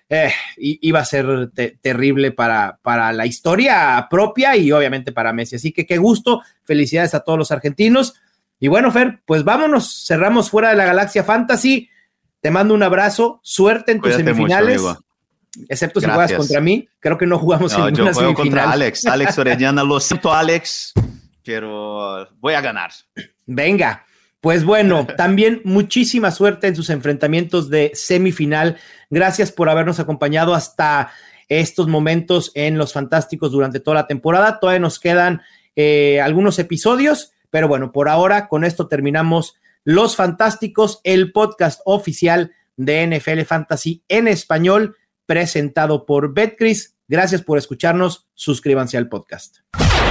[0.09, 5.57] Eh, iba a ser terrible para, para la historia propia y obviamente para Messi.
[5.57, 8.15] Así que qué gusto, felicidades a todos los argentinos.
[8.61, 11.91] Y bueno, Fer, pues vámonos, cerramos fuera de la galaxia fantasy.
[12.41, 14.83] Te mando un abrazo, suerte en tus semifinales.
[15.69, 19.39] excepto si juegas contra mí, creo que no jugamos en yo juego contra Alex, Alex
[19.39, 20.93] Orellana, lo siento Alex,
[21.45, 22.93] pero voy a ganar.
[23.47, 24.05] Venga,
[24.41, 28.77] pues bueno, también muchísima suerte en sus enfrentamientos de semifinal.
[29.11, 31.11] Gracias por habernos acompañado hasta
[31.49, 34.59] estos momentos en Los Fantásticos durante toda la temporada.
[34.61, 35.43] Todavía nos quedan
[35.77, 39.57] eh, algunos episodios, pero bueno, por ahora con esto terminamos
[39.87, 46.97] los Fantásticos, el podcast oficial de NFL Fantasy en español, presentado por Betcris.
[47.07, 48.27] Gracias por escucharnos.
[48.35, 49.59] Suscríbanse al podcast.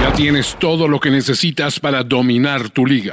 [0.00, 3.12] Ya tienes todo lo que necesitas para dominar tu liga.